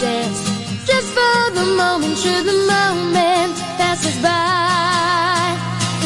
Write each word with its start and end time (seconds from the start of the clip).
chance. 0.00 0.40
Just 0.86 1.08
for 1.16 1.50
the 1.58 1.64
moment, 1.76 2.18
should 2.18 2.44
the 2.44 2.58
moment 2.74 3.54
pass 3.78 4.04
us 4.10 4.18
by. 4.20 5.54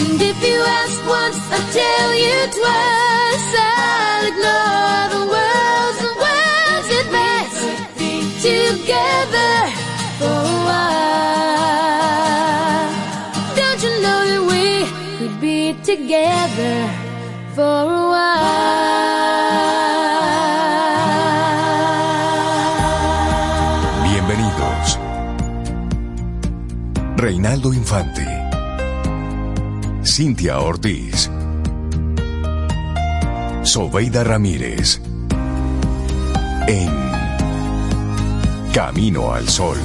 And 0.00 0.20
if 0.20 0.36
you 0.46 0.60
ask 0.80 1.06
once, 1.06 1.38
I'll 1.54 1.68
tell 1.72 2.10
you 2.24 2.36
twice. 2.58 3.48
I'll 3.56 4.24
ignore 4.30 5.04
the 5.16 5.22
world's 5.32 5.98
the 6.04 6.12
world's 6.22 6.88
advance. 7.02 7.58
Together 8.50 9.54
for 10.18 10.36
a 10.54 10.58
while. 10.68 10.98
Don't 13.56 13.80
you 13.86 13.92
know 14.04 14.20
that 14.30 14.42
we 14.52 14.64
could 15.18 15.36
be 15.40 15.58
together 15.82 16.76
for 17.54 17.62
a 17.62 18.02
while? 18.12 19.07
Reinaldo 27.20 27.74
Infante. 27.74 28.24
Cintia 30.04 30.60
Ortiz. 30.60 31.28
Sobeida 33.64 34.22
Ramírez. 34.22 35.00
En 36.68 36.92
Camino 38.72 39.34
al 39.34 39.48
Sol. 39.48 39.78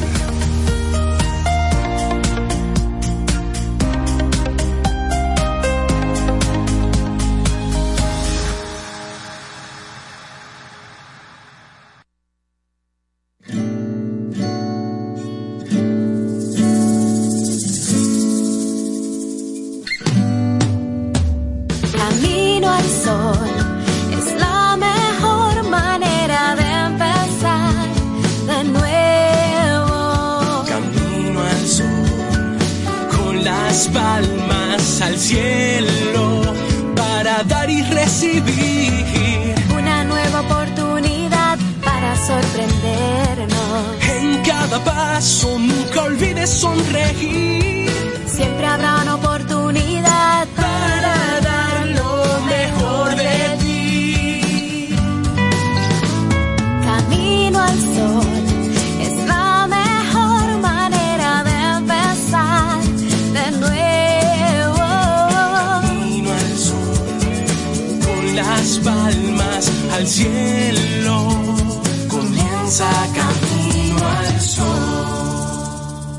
Sorprendernos. 42.27 44.07
En 44.17 44.41
cada 44.43 44.83
paso 44.83 45.59
nunca 45.59 46.03
olvides 46.03 46.49
sonreír, 46.49 47.62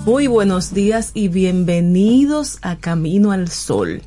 Muy 0.05 0.27
buenos 0.27 0.75
días 0.75 1.13
y 1.15 1.29
bienvenidos 1.29 2.59
a 2.61 2.77
Camino 2.77 3.33
al 3.33 3.49
Sol. 3.49 4.03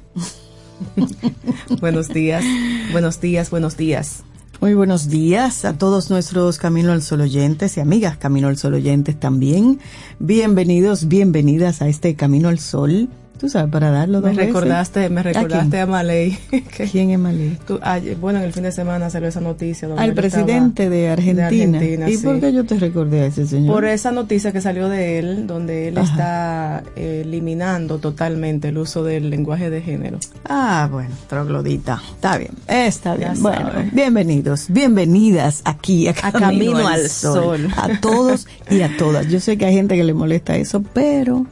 buenos 1.82 2.10
días, 2.10 2.46
buenos 2.92 3.20
días, 3.20 3.50
buenos 3.50 3.78
días. 3.78 4.24
Muy 4.62 4.76
buenos 4.76 5.10
días 5.10 5.66
a 5.66 5.76
todos 5.76 6.12
nuestros 6.12 6.60
Camino 6.60 6.92
al 6.92 7.02
Sol 7.02 7.22
oyentes 7.22 7.78
y 7.78 7.80
amigas 7.80 8.18
Camino 8.18 8.48
al 8.48 8.58
Sol 8.58 8.76
oyentes 8.76 9.20
también. 9.20 9.80
Bienvenidos, 10.20 11.08
bienvenidas 11.08 11.82
a 11.82 11.88
este 11.88 12.16
Camino 12.16 12.50
al 12.50 12.60
Sol. 12.60 13.10
Tú 13.40 13.50
sabes, 13.50 13.72
para 13.72 13.92
darlo 13.92 14.20
Me 14.22 14.30
dos 14.30 14.36
veces. 14.38 14.54
recordaste, 14.54 15.10
me 15.10 15.22
recordaste 15.24 15.80
a 15.80 15.86
Malay. 15.86 16.38
que 16.76 16.86
¿Quién 16.92 17.12
es 17.12 17.20
Malí? 17.20 17.58
tú- 17.68 17.80
ayer- 17.84 18.16
bueno, 18.18 18.40
en 18.40 18.46
el 18.46 18.54
fin 18.54 18.64
de 18.64 18.72
semana 18.72 19.10
salió 19.10 19.28
esa 19.30 19.42
noticia. 19.42 19.88
donde 19.88 20.02
Al 20.04 20.14
presidente 20.14 20.90
de 20.90 21.10
Argentina. 21.10 21.48
Argentina, 21.48 22.10
¿Y 22.10 22.18
sí. 22.18 22.24
por 22.26 22.40
qué 22.40 22.52
yo 22.52 22.66
te 22.66 22.80
recordé 22.80 23.22
a 23.22 23.26
ese 23.28 23.46
señor? 23.46 23.74
Por 23.74 23.86
esa 23.86 24.12
noticia 24.12 24.52
que 24.52 24.60
salió 24.62 24.90
de 24.90 25.20
él, 25.20 25.48
donde 25.48 25.88
él 25.90 25.98
está 25.98 26.84
eh, 26.96 27.22
eliminando 27.26 28.00
totalmente 28.00 28.70
el 28.70 28.78
uso 28.80 29.04
del 29.04 29.30
lenguaje 29.30 29.70
de 29.70 29.82
género. 29.82 30.18
Ah, 30.46 30.90
bueno, 30.92 31.12
troglodita. 31.30 32.02
Está 32.16 32.38
bien, 32.38 32.52
está 32.68 33.16
Ya 33.18 33.32
bien. 33.34 33.44
Bueno, 33.44 33.72
sabe. 33.72 33.90
bienvenidos, 33.94 34.66
bienvenidas 34.70 35.62
aquí 35.66 36.08
a 36.08 36.14
Camino, 36.14 36.40
Camino 36.40 36.78
al 36.80 37.02
al 37.02 37.10
Sol. 37.10 37.34
Sol. 37.36 37.72
A 37.78 38.00
todos 38.02 38.48
y 38.72 38.82
a 38.82 38.98
todas. 38.98 39.28
Yo 39.28 39.40
sé 39.40 39.58
que 39.58 39.66
hay 39.66 39.74
gente 39.76 39.96
que 39.96 40.04
le 40.04 40.14
molesta 40.14 40.56
eso, 40.58 40.82
pero 40.94 41.46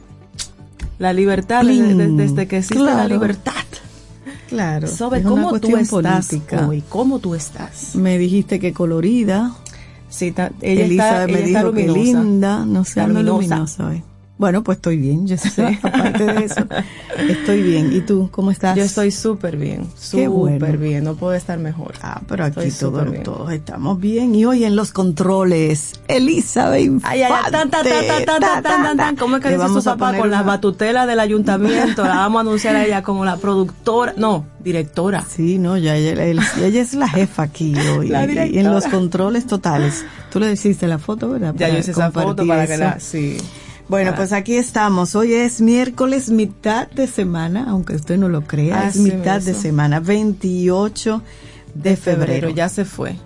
La 0.98 1.12
libertad, 1.12 1.60
Plin. 1.62 1.98
desde, 1.98 2.12
desde 2.16 2.46
que 2.48 2.58
existe 2.58 2.82
la 2.82 3.06
libertad. 3.06 3.52
claro, 4.48 4.86
Sobre 4.88 5.20
es 5.20 5.26
cómo 5.26 5.58
tú 5.60 5.76
estás 5.76 6.28
política. 6.28 6.66
hoy, 6.68 6.82
cómo 6.88 7.18
tú 7.18 7.34
estás. 7.34 7.94
Me 7.96 8.16
dijiste 8.18 8.58
que 8.60 8.72
colorida. 8.72 9.52
Sí, 10.08 10.30
ta- 10.32 10.52
ella 10.62 10.84
está, 10.86 11.26
me 11.26 11.32
ella 11.32 11.46
está 11.46 11.58
dijo 11.60 11.72
que 11.72 11.86
luminosa. 11.88 12.22
linda, 12.22 12.64
no 12.64 12.84
sé, 12.84 12.90
Está 12.90 13.04
ando 13.04 13.22
luminosa. 13.22 13.56
luminosa 13.56 13.86
hoy. 13.88 14.02
Bueno, 14.38 14.62
pues 14.62 14.76
estoy 14.76 14.98
bien, 14.98 15.26
yo 15.26 15.38
sé, 15.38 15.78
aparte 15.82 16.24
de 16.26 16.44
eso, 16.44 16.60
estoy 17.26 17.62
bien. 17.62 17.90
¿Y 17.92 18.00
tú, 18.00 18.28
cómo 18.30 18.50
estás? 18.50 18.76
Yo 18.76 18.82
estoy 18.82 19.10
súper 19.10 19.56
bien, 19.56 19.88
súper 19.98 20.76
bien, 20.76 21.04
no 21.04 21.14
puedo 21.14 21.32
estar 21.32 21.58
mejor. 21.58 21.94
Ah, 22.02 22.20
pero 22.28 22.44
aquí 22.44 22.70
todo, 22.78 23.02
todos 23.24 23.50
estamos 23.52 23.98
bien. 23.98 24.34
Y 24.34 24.44
hoy 24.44 24.64
en 24.64 24.76
los 24.76 24.92
controles, 24.92 26.00
Elizabeth 26.06 26.82
Infante. 26.82 27.08
Ay, 27.08 27.22
ay, 27.22 27.50
tan, 27.50 28.96
tan, 28.96 29.16
¿Cómo 29.16 29.36
es 29.36 29.42
que 29.42 29.56
dice 29.56 29.68
su 29.68 29.82
papá? 29.82 30.10
Con 30.10 30.28
una... 30.28 30.38
la 30.38 30.42
batutela 30.42 31.06
del 31.06 31.20
ayuntamiento, 31.20 32.04
la 32.04 32.16
vamos 32.16 32.40
a 32.40 32.40
anunciar 32.42 32.76
a 32.76 32.84
ella 32.84 33.02
como 33.02 33.24
la 33.24 33.38
productora, 33.38 34.12
no, 34.18 34.44
directora. 34.60 35.24
Sí, 35.26 35.58
no, 35.58 35.78
ya 35.78 35.96
ella, 35.96 36.34
es 36.66 36.92
la 36.92 37.08
jefa 37.08 37.44
aquí 37.44 37.74
hoy. 37.98 38.12
Eh, 38.12 38.50
y 38.52 38.58
en 38.58 38.70
los 38.70 38.86
controles 38.86 39.46
totales. 39.46 40.04
Tú 40.30 40.40
le 40.40 40.52
hiciste 40.52 40.86
la 40.86 40.98
foto, 40.98 41.30
¿verdad? 41.30 41.54
Ya 41.56 41.70
yo 41.70 41.78
hice 41.78 41.92
esa 41.92 42.10
foto 42.10 42.46
para 42.46 42.66
que. 42.66 43.00
Sí. 43.00 43.38
Bueno, 43.88 44.10
Ah. 44.12 44.16
pues 44.16 44.32
aquí 44.32 44.56
estamos. 44.56 45.14
Hoy 45.14 45.34
es 45.34 45.60
miércoles, 45.60 46.28
mitad 46.30 46.88
de 46.90 47.06
semana, 47.06 47.66
aunque 47.68 47.94
usted 47.94 48.18
no 48.18 48.28
lo 48.28 48.42
crea, 48.42 48.88
es 48.88 48.96
mitad 48.96 49.40
de 49.40 49.54
semana, 49.54 50.00
28 50.00 51.22
de, 51.74 51.96
febrero. 51.96 52.50
ya 52.50 52.68
se 52.68 52.84
fue, 52.84 53.16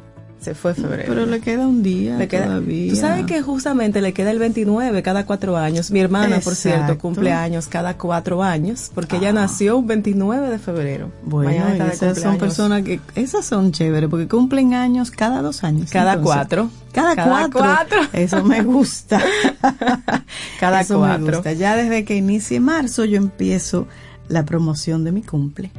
se 0.41 0.55
fue 0.55 0.73
febrero. 0.75 1.05
Pero 1.07 1.27
le 1.27 1.41
queda 1.41 1.69
un 1.69 1.83
día 1.83 2.17
Le 2.17 2.27
queda, 2.27 2.47
todavía. 2.47 2.91
Tú 2.93 2.97
sabes 2.99 3.27
que 3.27 3.43
justamente 3.43 4.01
le 4.01 4.13
queda 4.15 4.31
el 4.31 4.39
29 4.39 5.03
cada 5.03 5.27
cuatro 5.27 5.57
años. 5.57 5.91
Mi 5.91 6.01
hermana, 6.01 6.41
por 6.41 6.55
cierto, 6.55 6.97
cumple 6.99 7.33
años 7.33 7.67
cada 7.69 7.99
cuatro 7.99 8.43
años 8.43 8.91
porque 8.95 9.17
ella 9.19 9.29
Ah. 9.31 9.33
nació 9.35 9.77
un 9.77 9.87
29 9.87 10.49
de 10.49 10.59
febrero. 10.59 11.11
Bueno, 11.25 11.67
esas 11.93 12.19
son 12.21 12.39
personas 12.39 12.83
que, 12.83 13.01
esas 13.15 13.45
son 13.45 13.71
chéveres 13.73 14.09
porque 14.09 14.27
cumplen 14.29 14.73
años 14.75 15.11
cada 15.11 15.43
dos 15.43 15.63
años. 15.63 15.91
Cada 15.91 16.15
entonces. 16.15 16.35
cuatro. 16.35 16.71
Cada, 16.93 17.15
Cada 17.15 17.29
cuatro. 17.51 17.61
cuatro. 17.61 17.99
Eso 18.15 18.43
me 18.43 18.63
gusta. 18.63 19.21
Cada 20.59 20.81
Eso 20.81 20.95
me 21.01 21.07
cuatro. 21.07 21.37
gusta. 21.39 21.53
Ya 21.53 21.77
desde 21.77 22.05
que 22.05 22.17
inicie 22.17 22.61
marzo 22.61 23.05
yo 23.05 23.17
empiezo 23.17 23.87
la 24.29 24.45
promoción 24.45 25.05
de 25.05 25.13
mi 25.13 25.23
cumple. 25.23 25.71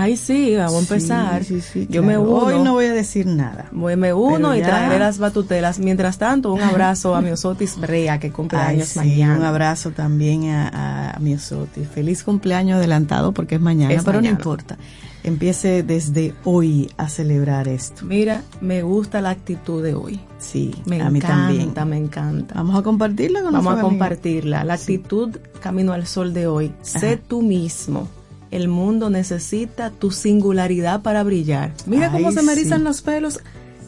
Ay, 0.00 0.16
sí, 0.16 0.54
vamos 0.54 0.74
a 0.74 0.78
empezar. 0.78 1.42
Sí, 1.44 1.60
sí, 1.60 1.70
sí, 1.72 1.86
Yo 1.90 2.04
me 2.04 2.16
uno. 2.16 2.30
Hoy 2.44 2.60
no 2.62 2.72
voy 2.74 2.84
a 2.86 2.92
decir 2.92 3.26
nada. 3.26 3.66
Voy- 3.72 3.96
Me 3.96 4.12
uno 4.14 4.54
y 4.54 4.62
traeré 4.62 5.00
las 5.00 5.18
batutelas. 5.18 5.80
Mientras 5.80 6.18
tanto, 6.18 6.52
un 6.52 6.60
abrazo 6.62 7.16
a 7.16 7.20
mi 7.20 7.30
Osotis 7.30 7.76
Brea, 7.80 8.20
que 8.20 8.30
cumple 8.30 8.58
Ay, 8.60 8.80
mañana. 8.94 9.36
Un 9.36 9.44
abrazo 9.44 9.90
también 9.90 10.50
a, 10.50 10.68
a, 10.68 11.10
a 11.16 11.18
mi 11.18 11.34
Osoti. 11.34 11.80
Feliz 11.84 12.22
cumpleaños 12.22 12.76
adelantado 12.78 13.32
porque 13.32 13.56
es 13.56 13.60
mañana, 13.60 13.92
Es 13.92 14.04
pero 14.04 14.18
mañana. 14.18 14.34
no 14.34 14.38
importa. 14.38 14.78
Empiece 15.24 15.82
desde 15.82 16.32
hoy 16.44 16.92
a 16.96 17.08
celebrar 17.08 17.66
esto. 17.66 18.04
Mira, 18.06 18.42
me 18.60 18.82
gusta 18.82 19.20
la 19.20 19.30
actitud 19.30 19.82
de 19.82 19.94
hoy. 19.94 20.20
Sí, 20.38 20.76
Me 20.86 21.02
a 21.02 21.10
mí 21.10 21.18
también. 21.18 21.62
encanta, 21.62 21.84
me 21.84 21.96
encanta. 21.96 22.54
Vamos 22.54 22.78
a 22.78 22.82
compartirla 22.82 23.42
con 23.42 23.52
Vamos 23.52 23.76
a 23.76 23.80
compartirla. 23.80 24.62
La 24.62 24.74
actitud 24.74 25.36
Camino 25.60 25.92
al 25.92 26.06
Sol 26.06 26.32
de 26.32 26.46
hoy. 26.46 26.72
Sé 26.82 27.16
tú 27.16 27.42
mismo. 27.42 28.08
El 28.50 28.68
mundo 28.68 29.10
necesita 29.10 29.90
tu 29.90 30.10
singularidad 30.10 31.02
para 31.02 31.22
brillar. 31.22 31.72
Mira 31.86 32.10
cómo 32.10 32.32
se 32.32 32.42
me 32.42 32.52
erizan 32.52 32.78
sí. 32.78 32.84
los 32.84 33.02
pelos. 33.02 33.40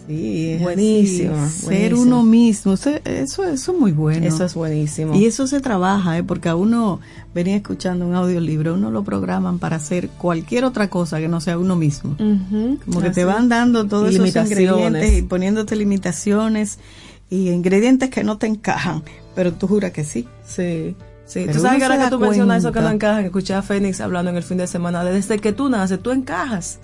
Sí, 0.07 0.59
Buenísimo, 0.61 1.49
Ser 1.49 1.93
buenísimo. 1.93 2.03
uno 2.03 2.23
mismo, 2.25 2.73
eso, 2.73 2.91
eso, 3.05 3.45
eso 3.45 3.73
es 3.73 3.79
muy 3.79 3.93
bueno. 3.93 4.27
Eso 4.27 4.45
es 4.45 4.55
buenísimo. 4.55 5.15
Y 5.15 5.27
eso 5.27 5.47
se 5.47 5.61
trabaja, 5.61 6.19
¿eh? 6.19 6.25
porque 6.25 6.49
a 6.49 6.57
uno 6.57 6.99
venía 7.33 7.55
escuchando 7.55 8.07
un 8.07 8.17
audiolibro, 8.17 8.75
uno 8.75 8.91
lo 8.91 9.05
programan 9.05 9.61
para 9.61 9.77
hacer 9.77 10.09
cualquier 10.09 10.65
otra 10.65 10.91
cosa 10.91 11.21
que 11.21 11.29
no 11.29 11.41
sea 11.41 11.59
uno 11.59 11.77
mismo. 11.77 12.17
Como 12.17 13.01
que 13.01 13.11
te 13.11 13.25
van 13.25 13.49
dando 13.49 13.87
todos 13.87 14.11
Y 14.11 14.17
esos 14.17 14.35
ingredientes 14.35 15.19
y 15.19 15.23
poniéndote 15.23 15.77
limitaciones 15.77 16.81
y 17.29 17.51
ingredientes 17.51 18.11
que 18.11 18.25
no 18.25 18.37
te 18.37 18.49
encajan, 18.49 19.05
pero 19.37 19.53
tú 19.53 19.69
juras 19.69 19.93
que 19.93 20.03
sí. 20.03 20.27
Sí. 20.45 20.97
Sí, 21.31 21.43
Pero 21.47 21.53
tú 21.53 21.61
sabes 21.61 21.79
que 21.79 21.85
ahora 21.85 22.05
que 22.05 22.11
tú 22.11 22.19
mencionas 22.19 22.59
eso 22.59 22.73
que 22.73 22.81
no 22.81 22.87
cuenta. 22.87 23.07
encajan, 23.07 23.25
escuché 23.25 23.55
a 23.55 23.63
Fénix 23.63 24.01
hablando 24.01 24.33
en 24.33 24.37
el 24.37 24.43
fin 24.43 24.59
de 24.59 24.67
semana, 24.67 25.05
de 25.05 25.13
desde 25.13 25.39
que 25.39 25.53
tú 25.53 25.69
naces, 25.69 26.03
tú 26.03 26.11
encajas. 26.11 26.81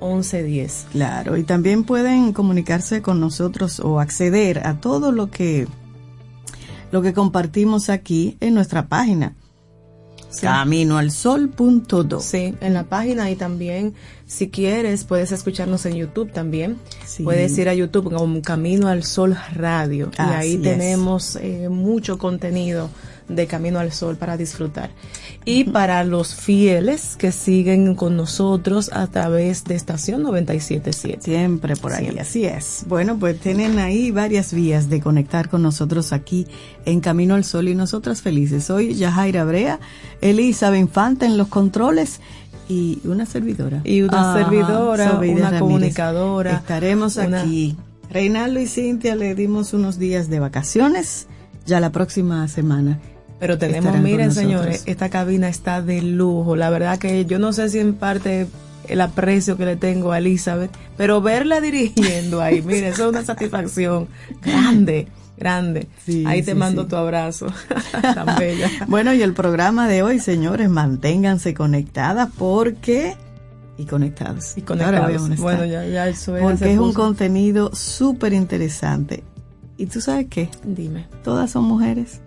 849-785-1110. 0.00 0.84
Claro, 0.92 1.36
y 1.36 1.44
también 1.44 1.84
pueden 1.84 2.32
comunicarse 2.32 3.02
con 3.02 3.20
nosotros 3.20 3.80
o 3.80 4.00
acceder 4.00 4.66
a 4.66 4.80
todo 4.80 5.12
lo 5.12 5.30
que 5.30 5.66
lo 6.90 7.02
que 7.02 7.12
compartimos 7.12 7.90
aquí 7.90 8.36
en 8.40 8.54
nuestra 8.54 8.88
página 8.88 9.34
Sí. 10.30 10.42
caminoalsol.do. 10.42 12.20
Sí, 12.20 12.54
en 12.60 12.74
la 12.74 12.84
página 12.84 13.30
y 13.30 13.36
también, 13.36 13.94
si 14.26 14.50
quieres, 14.50 15.04
puedes 15.04 15.32
escucharnos 15.32 15.86
en 15.86 15.94
YouTube 15.94 16.30
también. 16.32 16.76
Sí. 17.06 17.22
Puedes 17.22 17.56
ir 17.56 17.68
a 17.70 17.74
YouTube 17.74 18.12
como 18.14 18.42
Camino 18.42 18.88
al 18.88 19.04
Sol 19.04 19.36
Radio 19.54 20.10
y 20.18 20.20
ahí 20.20 20.54
es. 20.56 20.62
tenemos 20.62 21.36
eh, 21.36 21.68
mucho 21.70 22.18
contenido 22.18 22.90
de 23.28 23.46
Camino 23.46 23.78
al 23.78 23.92
Sol 23.92 24.16
para 24.16 24.36
disfrutar. 24.36 24.90
Y 25.44 25.64
para 25.64 26.02
los 26.04 26.34
fieles 26.34 27.16
que 27.16 27.30
siguen 27.32 27.94
con 27.94 28.16
nosotros 28.16 28.90
a 28.92 29.06
través 29.06 29.64
de 29.64 29.74
estación 29.74 30.22
977. 30.22 31.22
Siempre 31.22 31.76
por 31.76 31.92
ahí, 31.92 32.04
Siempre. 32.04 32.22
así 32.22 32.44
es. 32.44 32.84
Bueno, 32.86 33.18
pues 33.18 33.38
tienen 33.38 33.78
ahí 33.78 34.10
varias 34.10 34.52
vías 34.52 34.88
de 34.88 35.00
conectar 35.00 35.48
con 35.48 35.62
nosotros 35.62 36.12
aquí 36.12 36.46
en 36.84 37.00
Camino 37.00 37.34
al 37.34 37.44
Sol 37.44 37.68
y 37.68 37.74
nosotras 37.74 38.22
felices. 38.22 38.64
Soy 38.64 38.94
Yajaira 38.94 39.44
Brea, 39.44 39.78
Elizabeth 40.20 40.80
Infante 40.80 41.26
en 41.26 41.36
los 41.36 41.48
controles 41.48 42.20
y 42.68 42.98
una 43.04 43.24
servidora. 43.26 43.80
Y 43.84 44.02
una 44.02 44.34
servidora, 44.34 45.10
Sobeida 45.12 45.34
una 45.34 45.42
Ramírez. 45.50 45.60
comunicadora, 45.60 46.52
Estaremos 46.56 47.16
una- 47.16 47.42
aquí. 47.42 47.76
Reinaldo 48.10 48.58
y 48.60 48.66
Cintia 48.66 49.14
le 49.16 49.34
dimos 49.34 49.74
unos 49.74 49.98
días 49.98 50.28
de 50.30 50.40
vacaciones. 50.40 51.26
Ya 51.66 51.80
la 51.80 51.92
próxima 51.92 52.48
semana. 52.48 52.98
Pero 53.38 53.56
tenemos, 53.58 53.96
miren 53.98 54.32
señores, 54.32 54.82
esta 54.86 55.10
cabina 55.10 55.48
está 55.48 55.80
de 55.80 56.02
lujo. 56.02 56.56
La 56.56 56.70
verdad 56.70 56.98
que 56.98 57.24
yo 57.24 57.38
no 57.38 57.52
sé 57.52 57.68
si 57.68 57.78
en 57.78 57.94
parte 57.94 58.48
el 58.88 59.00
aprecio 59.00 59.56
que 59.56 59.64
le 59.64 59.76
tengo 59.76 60.12
a 60.12 60.18
Elizabeth, 60.18 60.70
pero 60.96 61.20
verla 61.20 61.60
dirigiendo 61.60 62.40
ahí, 62.40 62.62
mire, 62.66 62.88
eso 62.88 63.04
es 63.04 63.10
una 63.10 63.24
satisfacción 63.24 64.08
grande, 64.42 65.08
grande. 65.36 65.88
Sí, 66.04 66.24
ahí 66.26 66.42
te 66.42 66.52
sí, 66.52 66.58
mando 66.58 66.82
sí. 66.82 66.88
tu 66.88 66.96
abrazo, 66.96 67.46
tan 68.02 68.38
bella. 68.38 68.70
Bueno, 68.88 69.12
y 69.14 69.22
el 69.22 69.34
programa 69.34 69.88
de 69.88 70.02
hoy, 70.02 70.18
señores, 70.18 70.68
manténganse 70.68 71.54
conectadas 71.54 72.30
porque... 72.36 73.16
Y 73.76 73.84
conectados. 73.84 74.56
Y 74.56 74.62
conectados. 74.62 75.36
Bueno, 75.36 75.64
ya, 75.64 75.86
ya 75.86 76.08
eso 76.08 76.36
era, 76.36 76.48
porque 76.48 76.72
es 76.72 76.78
un 76.78 76.92
contenido 76.92 77.72
súper 77.74 78.32
interesante. 78.32 79.22
¿Y 79.76 79.86
tú 79.86 80.00
sabes 80.00 80.26
qué? 80.28 80.50
Dime. 80.64 81.06
Todas 81.22 81.52
son 81.52 81.64
mujeres. 81.64 82.20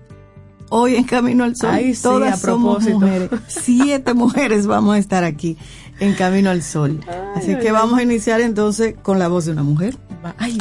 Hoy 0.73 0.95
en 0.95 1.03
Camino 1.03 1.43
al 1.43 1.57
Sol, 1.57 1.69
Ay, 1.71 1.93
sí, 1.93 2.01
todas 2.01 2.33
a 2.33 2.37
somos 2.37 2.77
propósito. 2.85 2.99
mujeres. 2.99 3.29
Siete 3.47 4.13
mujeres 4.13 4.67
vamos 4.67 4.95
a 4.95 4.99
estar 4.99 5.25
aquí 5.25 5.57
en 5.99 6.13
Camino 6.15 6.49
al 6.49 6.63
Sol. 6.63 7.01
Así 7.35 7.57
que 7.57 7.73
vamos 7.73 7.99
a 7.99 8.03
iniciar 8.03 8.39
entonces 8.39 8.95
con 9.03 9.19
la 9.19 9.27
voz 9.27 9.45
de 9.45 9.51
una 9.51 9.63
mujer. 9.63 9.97
Ay, 10.37 10.53
sí, 10.53 10.57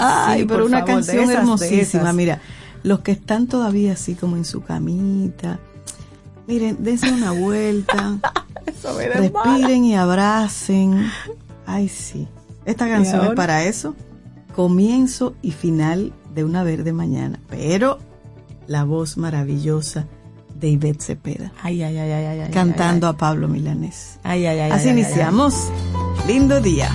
pero 0.47 0.47
por 0.47 0.63
una 0.63 0.81
favor, 0.81 0.95
canción 0.95 1.25
esas, 1.25 1.37
hermosísima. 1.37 2.13
Mira, 2.13 2.41
los 2.83 3.01
que 3.01 3.13
están 3.13 3.47
todavía 3.47 3.93
así 3.93 4.15
como 4.17 4.37
en 4.37 4.45
su 4.45 4.63
camita, 4.63 5.61
miren, 6.49 6.79
dense 6.81 7.13
una 7.13 7.31
vuelta, 7.31 8.19
Eso 8.67 8.99
respiren 8.99 9.85
y 9.85 9.95
abracen. 9.95 11.09
Ay, 11.67 11.89
sí. 11.89 12.27
Esta 12.65 12.89
canción 12.89 13.27
es 13.27 13.31
para 13.35 13.63
eso. 13.65 13.95
Comienzo 14.57 15.35
y 15.41 15.53
final 15.53 16.13
de 16.35 16.43
una 16.43 16.65
verde 16.65 16.93
mañana. 16.93 17.39
Pero 17.49 18.01
la 18.71 18.85
voz 18.85 19.17
maravillosa 19.17 20.07
de 20.55 20.69
Ivette 20.69 21.03
Cepeda, 21.03 21.53
Ay, 21.61 21.83
ay, 21.83 21.99
ay, 21.99 22.13
ay, 22.13 22.25
ay, 22.27 22.41
ay, 22.43 22.51
cantando 22.51 23.09
a 23.09 23.17
Pablo 23.17 23.49
Milanés. 23.49 24.21
Ay, 24.23 24.47
ay, 24.47 24.61
ay. 24.61 24.71
Así 24.71 24.91
iniciamos. 24.91 25.55
Lindo 26.29 26.61
día. 26.61 26.89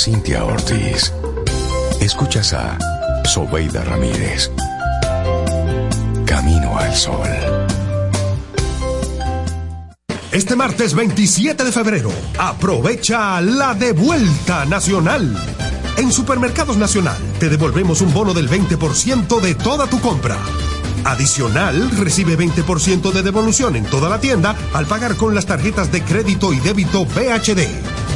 Cintia 0.00 0.42
Ortiz. 0.46 1.12
Escuchas 2.00 2.54
a 2.54 2.78
Sobeida 3.26 3.84
Ramírez. 3.84 4.50
Camino 6.24 6.78
al 6.78 6.94
Sol. 6.94 7.28
Este 10.32 10.56
martes 10.56 10.94
27 10.94 11.64
de 11.64 11.70
febrero, 11.70 12.10
aprovecha 12.38 13.42
la 13.42 13.74
devuelta 13.74 14.64
nacional. 14.64 15.36
En 15.98 16.10
Supermercados 16.10 16.78
Nacional 16.78 17.18
te 17.38 17.50
devolvemos 17.50 18.00
un 18.00 18.14
bono 18.14 18.32
del 18.32 18.48
20% 18.48 19.38
de 19.42 19.54
toda 19.54 19.86
tu 19.86 20.00
compra. 20.00 20.38
Adicional, 21.04 21.90
recibe 21.98 22.38
20% 22.38 23.12
de 23.12 23.22
devolución 23.22 23.76
en 23.76 23.84
toda 23.84 24.08
la 24.08 24.18
tienda 24.18 24.56
al 24.72 24.86
pagar 24.86 25.16
con 25.16 25.34
las 25.34 25.44
tarjetas 25.44 25.92
de 25.92 26.02
crédito 26.02 26.54
y 26.54 26.60
débito 26.60 27.04
BHD. 27.04 27.89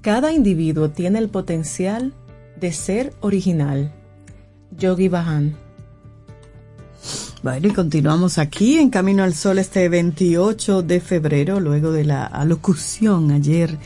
Cada 0.00 0.32
individuo 0.32 0.90
tiene 0.90 1.18
el 1.18 1.28
potencial 1.28 2.14
de 2.60 2.72
ser 2.72 3.14
original. 3.20 3.92
Yogi 4.76 5.08
Bajan. 5.08 5.56
Bueno, 7.42 7.68
y 7.68 7.70
continuamos 7.72 8.38
aquí 8.38 8.78
en 8.78 8.90
Camino 8.90 9.22
al 9.22 9.34
Sol 9.34 9.58
este 9.58 9.88
28 9.88 10.82
de 10.82 11.00
febrero, 11.00 11.60
luego 11.60 11.90
de 11.90 12.04
la 12.04 12.26
alocución 12.26 13.30
ayer 13.32 13.76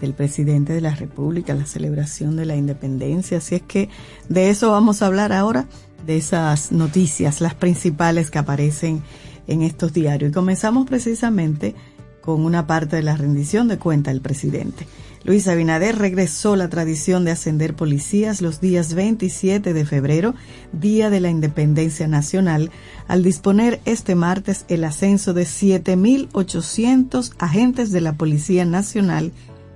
del 0.00 0.14
presidente 0.14 0.72
de 0.72 0.80
la 0.80 0.94
República, 0.94 1.54
la 1.54 1.66
celebración 1.66 2.36
de 2.36 2.46
la 2.46 2.56
independencia. 2.56 3.38
Así 3.38 3.56
es 3.56 3.62
que 3.62 3.88
de 4.28 4.50
eso 4.50 4.70
vamos 4.70 5.02
a 5.02 5.06
hablar 5.06 5.32
ahora, 5.32 5.66
de 6.06 6.16
esas 6.16 6.72
noticias, 6.72 7.40
las 7.40 7.54
principales 7.54 8.30
que 8.30 8.38
aparecen 8.38 9.02
en 9.46 9.62
estos 9.62 9.92
diarios. 9.92 10.30
Y 10.30 10.34
comenzamos 10.34 10.86
precisamente 10.86 11.74
con 12.22 12.44
una 12.44 12.66
parte 12.66 12.96
de 12.96 13.02
la 13.02 13.16
rendición 13.16 13.68
de 13.68 13.78
cuenta 13.78 14.10
del 14.10 14.20
presidente. 14.20 14.86
Luis 15.24 15.48
Abinader 15.48 15.98
regresó 15.98 16.54
la 16.54 16.68
tradición 16.68 17.24
de 17.24 17.32
ascender 17.32 17.74
policías 17.74 18.40
los 18.40 18.60
días 18.60 18.94
27 18.94 19.72
de 19.72 19.84
febrero, 19.84 20.34
Día 20.72 21.10
de 21.10 21.20
la 21.20 21.30
Independencia 21.30 22.06
Nacional, 22.06 22.70
al 23.08 23.22
disponer 23.22 23.80
este 23.84 24.14
martes 24.14 24.64
el 24.68 24.84
ascenso 24.84 25.34
de 25.34 25.42
7.800 25.42 27.32
agentes 27.38 27.90
de 27.90 28.00
la 28.00 28.12
Policía 28.14 28.64
Nacional, 28.64 29.32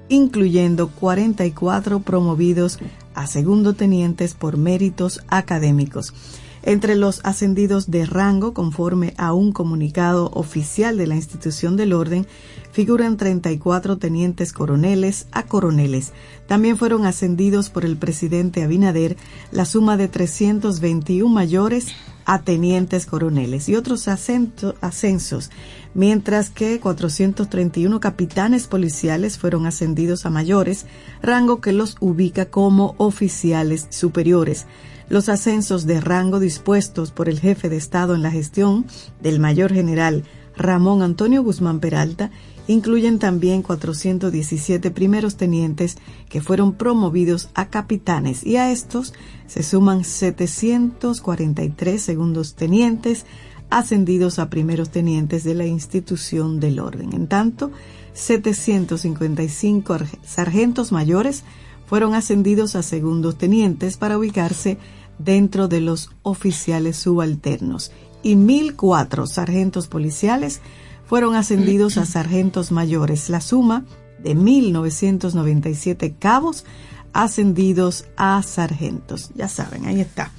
incluyendo 0.08 0.90
44 0.90 2.00
promovidos 2.00 2.78
a 3.14 3.26
segundo 3.26 3.74
tenientes 3.74 4.34
por 4.34 4.56
méritos 4.56 5.22
académicos. 5.28 6.14
Entre 6.64 6.94
los 6.94 7.20
ascendidos 7.24 7.90
de 7.90 8.06
rango, 8.06 8.54
conforme 8.54 9.14
a 9.16 9.32
un 9.32 9.50
comunicado 9.52 10.30
oficial 10.32 10.96
de 10.96 11.08
la 11.08 11.16
institución 11.16 11.76
del 11.76 11.92
orden, 11.92 12.26
figuran 12.70 13.16
34 13.16 13.98
tenientes 13.98 14.52
coroneles 14.52 15.26
a 15.32 15.42
coroneles. 15.42 16.12
También 16.46 16.76
fueron 16.76 17.04
ascendidos 17.04 17.68
por 17.68 17.84
el 17.84 17.96
presidente 17.96 18.62
Abinader 18.62 19.16
la 19.50 19.64
suma 19.64 19.96
de 19.96 20.06
321 20.06 21.28
mayores 21.28 21.88
a 22.24 22.42
tenientes 22.42 23.06
coroneles 23.06 23.68
y 23.68 23.74
otros 23.74 24.06
ascensos, 24.06 25.50
mientras 25.94 26.50
que 26.50 26.78
431 26.78 27.98
capitanes 27.98 28.68
policiales 28.68 29.36
fueron 29.38 29.66
ascendidos 29.66 30.24
a 30.24 30.30
mayores, 30.30 30.86
rango 31.20 31.60
que 31.60 31.72
los 31.72 31.96
ubica 31.98 32.46
como 32.46 32.94
oficiales 32.98 33.88
superiores. 33.90 34.66
Los 35.08 35.28
ascensos 35.28 35.86
de 35.86 36.00
rango 36.00 36.40
dispuestos 36.40 37.12
por 37.12 37.28
el 37.28 37.40
jefe 37.40 37.68
de 37.68 37.76
Estado 37.76 38.14
en 38.14 38.22
la 38.22 38.30
gestión 38.30 38.86
del 39.20 39.40
mayor 39.40 39.72
general 39.72 40.24
Ramón 40.56 41.02
Antonio 41.02 41.42
Guzmán 41.42 41.80
Peralta 41.80 42.30
incluyen 42.68 43.18
también 43.18 43.62
417 43.62 44.90
primeros 44.90 45.36
tenientes 45.36 45.96
que 46.28 46.40
fueron 46.40 46.74
promovidos 46.74 47.50
a 47.54 47.68
capitanes 47.68 48.44
y 48.46 48.56
a 48.56 48.70
estos 48.70 49.14
se 49.46 49.62
suman 49.62 50.04
743 50.04 52.00
segundos 52.00 52.54
tenientes 52.54 53.26
ascendidos 53.70 54.38
a 54.38 54.50
primeros 54.50 54.90
tenientes 54.90 55.44
de 55.44 55.54
la 55.54 55.64
institución 55.64 56.60
del 56.60 56.78
orden. 56.78 57.14
En 57.14 57.26
tanto, 57.26 57.72
755 58.12 59.96
sargentos 60.22 60.92
mayores 60.92 61.44
fueron 61.92 62.14
ascendidos 62.14 62.74
a 62.74 62.82
segundos 62.82 63.36
tenientes 63.36 63.98
para 63.98 64.16
ubicarse 64.16 64.78
dentro 65.18 65.68
de 65.68 65.82
los 65.82 66.08
oficiales 66.22 66.96
subalternos. 66.96 67.92
Y 68.22 68.34
1.004 68.34 69.26
sargentos 69.26 69.88
policiales 69.88 70.62
fueron 71.04 71.36
ascendidos 71.36 71.98
a 71.98 72.06
sargentos 72.06 72.72
mayores, 72.72 73.28
la 73.28 73.42
suma 73.42 73.84
de 74.24 74.34
1.997 74.34 76.14
cabos 76.18 76.64
ascendidos 77.12 78.06
a 78.16 78.42
sargentos. 78.42 79.30
Ya 79.34 79.48
saben, 79.48 79.84
ahí 79.84 80.00
está. 80.00 80.30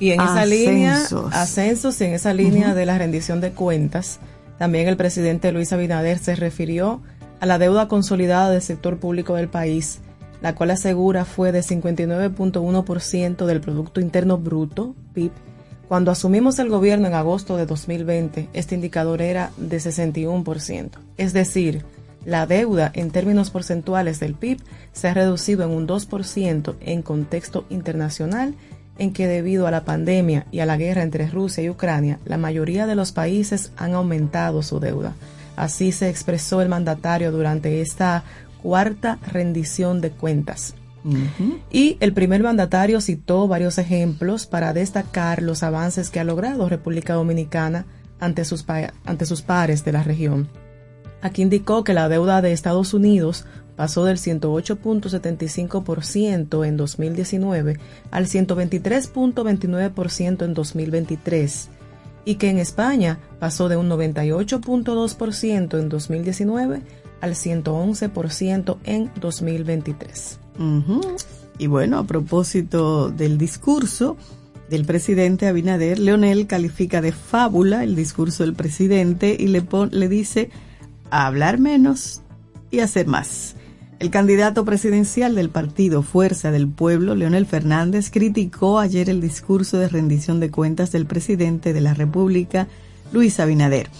Y 0.00 0.12
en 0.12 0.22
esa 0.22 0.46
línea, 0.46 1.02
ascensos, 1.32 2.00
y 2.00 2.04
en 2.04 2.14
esa 2.14 2.32
línea 2.32 2.72
de 2.72 2.86
la 2.86 2.96
rendición 2.96 3.42
de 3.42 3.52
cuentas, 3.52 4.20
también 4.58 4.88
el 4.88 4.96
presidente 4.96 5.52
Luis 5.52 5.70
Abinader 5.74 6.18
se 6.18 6.34
refirió 6.34 7.02
a 7.40 7.44
la 7.44 7.58
deuda 7.58 7.88
consolidada 7.88 8.48
del 8.48 8.62
sector 8.62 8.98
público 8.98 9.34
del 9.34 9.48
país, 9.48 10.00
la 10.42 10.54
cual 10.54 10.72
asegura 10.72 11.24
fue 11.24 11.52
de 11.52 11.60
59.1% 11.60 13.46
del 13.46 13.60
Producto 13.60 14.00
Interno 14.00 14.38
Bruto, 14.38 14.94
PIB, 15.14 15.30
cuando 15.92 16.10
asumimos 16.10 16.58
el 16.58 16.70
gobierno 16.70 17.06
en 17.06 17.12
agosto 17.12 17.58
de 17.58 17.66
2020, 17.66 18.48
este 18.54 18.74
indicador 18.74 19.20
era 19.20 19.50
de 19.58 19.76
61%. 19.76 20.88
Es 21.18 21.34
decir, 21.34 21.84
la 22.24 22.46
deuda 22.46 22.90
en 22.94 23.10
términos 23.10 23.50
porcentuales 23.50 24.18
del 24.18 24.32
PIB 24.32 24.58
se 24.92 25.08
ha 25.08 25.12
reducido 25.12 25.64
en 25.64 25.70
un 25.70 25.86
2% 25.86 26.76
en 26.80 27.02
contexto 27.02 27.66
internacional 27.68 28.54
en 28.96 29.12
que 29.12 29.26
debido 29.26 29.66
a 29.66 29.70
la 29.70 29.84
pandemia 29.84 30.46
y 30.50 30.60
a 30.60 30.66
la 30.66 30.78
guerra 30.78 31.02
entre 31.02 31.28
Rusia 31.28 31.62
y 31.62 31.68
Ucrania, 31.68 32.18
la 32.24 32.38
mayoría 32.38 32.86
de 32.86 32.94
los 32.94 33.12
países 33.12 33.70
han 33.76 33.92
aumentado 33.92 34.62
su 34.62 34.80
deuda. 34.80 35.14
Así 35.56 35.92
se 35.92 36.08
expresó 36.08 36.62
el 36.62 36.70
mandatario 36.70 37.32
durante 37.32 37.82
esta 37.82 38.24
cuarta 38.62 39.18
rendición 39.32 40.00
de 40.00 40.10
cuentas. 40.10 40.74
Y 41.70 41.96
el 41.98 42.12
primer 42.12 42.44
mandatario 42.44 43.00
citó 43.00 43.48
varios 43.48 43.78
ejemplos 43.78 44.46
para 44.46 44.72
destacar 44.72 45.42
los 45.42 45.64
avances 45.64 46.10
que 46.10 46.20
ha 46.20 46.24
logrado 46.24 46.68
República 46.68 47.14
Dominicana 47.14 47.86
ante 48.20 48.44
sus, 48.44 48.64
ante 49.04 49.26
sus 49.26 49.42
pares 49.42 49.84
de 49.84 49.90
la 49.92 50.04
región. 50.04 50.48
Aquí 51.20 51.42
indicó 51.42 51.82
que 51.82 51.92
la 51.92 52.08
deuda 52.08 52.40
de 52.40 52.52
Estados 52.52 52.94
Unidos 52.94 53.46
pasó 53.76 54.04
del 54.04 54.18
108.75% 54.18 56.66
en 56.66 56.76
2019 56.76 57.78
al 58.10 58.26
123.29% 58.26 60.44
en 60.44 60.54
2023 60.54 61.70
y 62.24 62.36
que 62.36 62.50
en 62.50 62.58
España 62.58 63.18
pasó 63.40 63.68
de 63.68 63.76
un 63.76 63.88
98.2% 63.88 65.78
en 65.78 65.88
2019 65.88 66.82
al 67.22 67.34
111% 67.34 68.76
en 68.84 69.10
2023. 69.18 70.38
Y 71.58 71.66
bueno, 71.68 71.98
a 71.98 72.04
propósito 72.04 73.08
del 73.08 73.38
discurso 73.38 74.18
del 74.68 74.84
presidente 74.84 75.46
Abinader, 75.46 75.98
Leonel 75.98 76.46
califica 76.46 77.00
de 77.00 77.12
fábula 77.12 77.84
el 77.84 77.94
discurso 77.94 78.42
del 78.42 78.54
presidente 78.54 79.36
y 79.38 79.46
le, 79.46 79.64
le 79.90 80.08
dice 80.08 80.50
hablar 81.10 81.58
menos 81.58 82.22
y 82.70 82.80
hacer 82.80 83.06
más. 83.06 83.54
El 84.00 84.10
candidato 84.10 84.64
presidencial 84.64 85.36
del 85.36 85.48
partido 85.48 86.02
Fuerza 86.02 86.50
del 86.50 86.66
Pueblo, 86.66 87.14
Leonel 87.14 87.46
Fernández, 87.46 88.10
criticó 88.10 88.80
ayer 88.80 89.08
el 89.08 89.20
discurso 89.20 89.78
de 89.78 89.88
rendición 89.88 90.40
de 90.40 90.50
cuentas 90.50 90.90
del 90.90 91.06
presidente 91.06 91.72
de 91.72 91.82
la 91.82 91.94
República, 91.94 92.66
Luis 93.12 93.38
Abinader. 93.38 93.90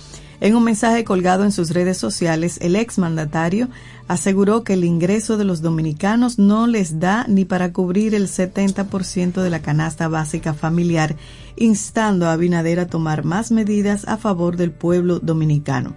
En 0.42 0.56
un 0.56 0.64
mensaje 0.64 1.04
colgado 1.04 1.44
en 1.44 1.52
sus 1.52 1.70
redes 1.70 1.98
sociales, 1.98 2.58
el 2.62 2.74
exmandatario 2.74 3.68
aseguró 4.08 4.64
que 4.64 4.72
el 4.72 4.82
ingreso 4.82 5.36
de 5.36 5.44
los 5.44 5.62
dominicanos 5.62 6.36
no 6.36 6.66
les 6.66 6.98
da 6.98 7.24
ni 7.28 7.44
para 7.44 7.72
cubrir 7.72 8.12
el 8.16 8.26
70% 8.26 9.40
de 9.40 9.50
la 9.50 9.62
canasta 9.62 10.08
básica 10.08 10.52
familiar, 10.52 11.14
instando 11.54 12.26
a 12.26 12.32
Abinader 12.32 12.80
a 12.80 12.88
tomar 12.88 13.24
más 13.24 13.52
medidas 13.52 14.08
a 14.08 14.16
favor 14.16 14.56
del 14.56 14.72
pueblo 14.72 15.20
dominicano. 15.20 15.94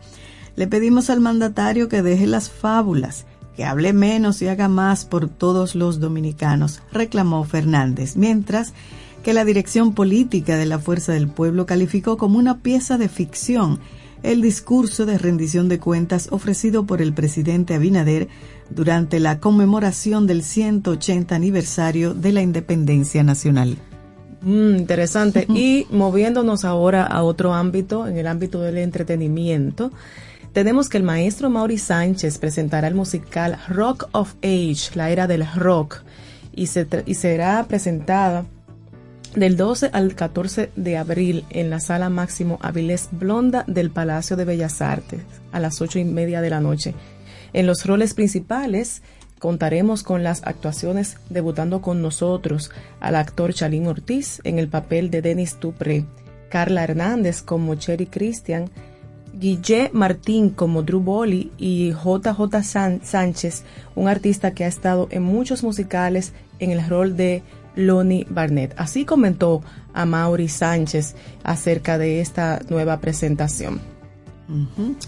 Le 0.56 0.68
pedimos 0.68 1.10
al 1.10 1.22
mandatario 1.22 1.90
que 1.90 2.04
deje 2.04 2.28
las 2.28 2.52
fábulas, 2.52 3.26
que 3.56 3.66
hable 3.66 3.94
menos 3.94 4.44
y 4.44 4.48
haga 4.48 4.68
más 4.68 5.06
por 5.06 5.28
todos 5.28 5.74
los 5.74 6.00
dominicanos, 6.00 6.84
reclamó 6.92 7.46
Fernández, 7.46 8.16
mientras 8.16 8.74
que 9.24 9.34
la 9.34 9.44
dirección 9.44 9.96
política 9.96 10.56
de 10.56 10.68
la 10.68 10.78
Fuerza 10.78 11.14
del 11.14 11.30
Pueblo 11.30 11.66
calificó 11.66 12.16
como 12.16 12.38
una 12.38 12.60
pieza 12.60 13.00
de 13.00 13.10
ficción 13.10 13.80
el 14.24 14.42
discurso 14.42 15.06
de 15.06 15.18
rendición 15.18 15.70
de 15.70 15.80
cuentas 15.80 16.30
ofrecido 16.32 16.86
por 16.86 17.02
el 17.02 17.14
presidente 17.14 17.76
Abinader 17.76 18.28
durante 18.70 19.20
la 19.20 19.40
conmemoración 19.40 20.28
del 20.28 20.44
180 20.44 21.36
aniversario 21.36 22.14
de 22.14 22.32
la 22.32 22.42
independencia 22.42 23.24
nacional. 23.24 23.78
Mm, 24.42 24.78
interesante. 24.78 25.46
y 25.50 25.88
moviéndonos 25.90 26.66
ahora 26.66 27.04
a 27.04 27.24
otro 27.24 27.54
ámbito, 27.54 28.08
en 28.08 28.18
el 28.18 28.28
ámbito 28.28 28.62
del 28.62 28.78
entretenimiento, 28.78 29.92
tenemos 30.54 30.88
que 30.88 30.98
el 30.98 31.04
maestro 31.04 31.50
Mauri 31.50 31.78
Sánchez 31.78 32.38
presentará 32.38 32.88
el 32.88 32.96
musical 32.96 33.60
Rock 33.68 34.08
of 34.14 34.36
Age, 34.42 34.92
la 34.96 35.10
era 35.10 35.28
del 35.28 35.46
rock, 35.56 36.04
y, 36.54 36.70
y 37.06 37.16
será 37.16 37.66
presentada 37.68 38.46
del 39.36 39.58
12 39.58 39.90
al 39.92 40.16
14 40.16 40.72
de 40.76 40.98
abril 40.98 41.46
en 41.50 41.70
la 41.70 41.80
sala 41.80 42.10
Máximo 42.10 42.58
Avilés 42.62 43.10
Blonda 43.12 43.66
del 43.68 43.92
Palacio 43.92 44.38
de 44.38 44.46
Bellas 44.46 44.82
Artes 44.82 45.22
a 45.52 45.60
las 45.60 45.82
ocho 45.82 46.00
y 46.00 46.06
media 46.06 46.42
de 46.42 46.50
la 46.50 46.62
noche. 46.62 46.96
En 47.54 47.68
los 47.68 47.86
roles 47.86 48.14
principales 48.14 49.02
contaremos 49.40 50.04
con 50.04 50.24
las 50.24 50.44
actuaciones 50.48 51.18
debutando 51.30 51.82
con 51.82 52.02
nosotros 52.02 52.72
al 53.02 53.16
actor 53.16 53.54
Chalín 53.54 53.88
Ortiz 53.88 54.40
en 54.46 54.58
el 54.58 54.70
papel 54.70 55.10
de 55.12 55.22
Denis 55.22 55.58
Dupré, 55.60 56.06
Carla 56.50 56.84
Hernández 56.84 57.42
como 57.42 57.76
Cherry 57.76 58.06
Christian, 58.06 58.70
Guille 59.34 59.90
Martín 59.92 60.50
como 60.50 60.82
Drew 60.82 61.02
Bolly 61.02 61.52
y 61.58 61.92
JJ 61.92 62.64
Sánchez, 63.04 63.64
un 63.96 64.08
artista 64.08 64.52
que 64.52 64.64
ha 64.64 64.68
estado 64.68 65.10
en 65.12 65.24
muchos 65.24 65.62
musicales 65.62 66.32
en 66.60 66.72
el 66.72 66.88
rol 66.88 67.18
de 67.18 67.44
Loni 67.76 68.26
Barnett. 68.30 68.74
Así 68.78 69.06
comentó 69.06 69.62
a 69.94 70.06
Mauri 70.06 70.48
Sánchez 70.48 71.16
acerca 71.44 71.98
de 71.98 72.22
esta 72.22 72.62
nueva 72.70 73.00
presentación. 73.00 73.80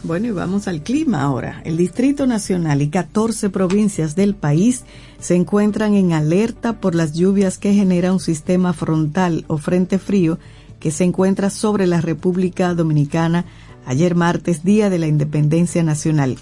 Bueno, 0.04 0.28
y 0.28 0.32
vamos 0.32 0.68
al 0.68 0.82
clima 0.82 1.22
ahora. 1.22 1.62
El 1.64 1.78
Distrito 1.78 2.26
Nacional 2.26 2.82
y 2.82 2.90
14 2.90 3.52
provincias 3.52 4.16
del 4.16 4.34
país 4.34 4.84
se 5.20 5.36
encuentran 5.36 5.94
en 5.94 6.14
alerta 6.14 6.80
por 6.80 6.96
las 6.96 7.14
lluvias 7.14 7.60
que 7.60 7.74
genera 7.74 8.12
un 8.12 8.20
sistema 8.20 8.74
frontal 8.74 9.46
o 9.48 9.58
frente 9.58 10.00
frío 10.00 10.40
que 10.80 10.90
se 10.92 11.04
encuentra 11.04 11.50
sobre 11.50 11.86
la 11.86 12.02
República 12.02 12.74
Dominicana 12.74 13.46
ayer 13.86 14.16
martes, 14.16 14.64
Día 14.64 14.90
de 14.90 15.00
la 15.00 15.08
Independencia 15.08 15.84
Nacional. 15.84 16.38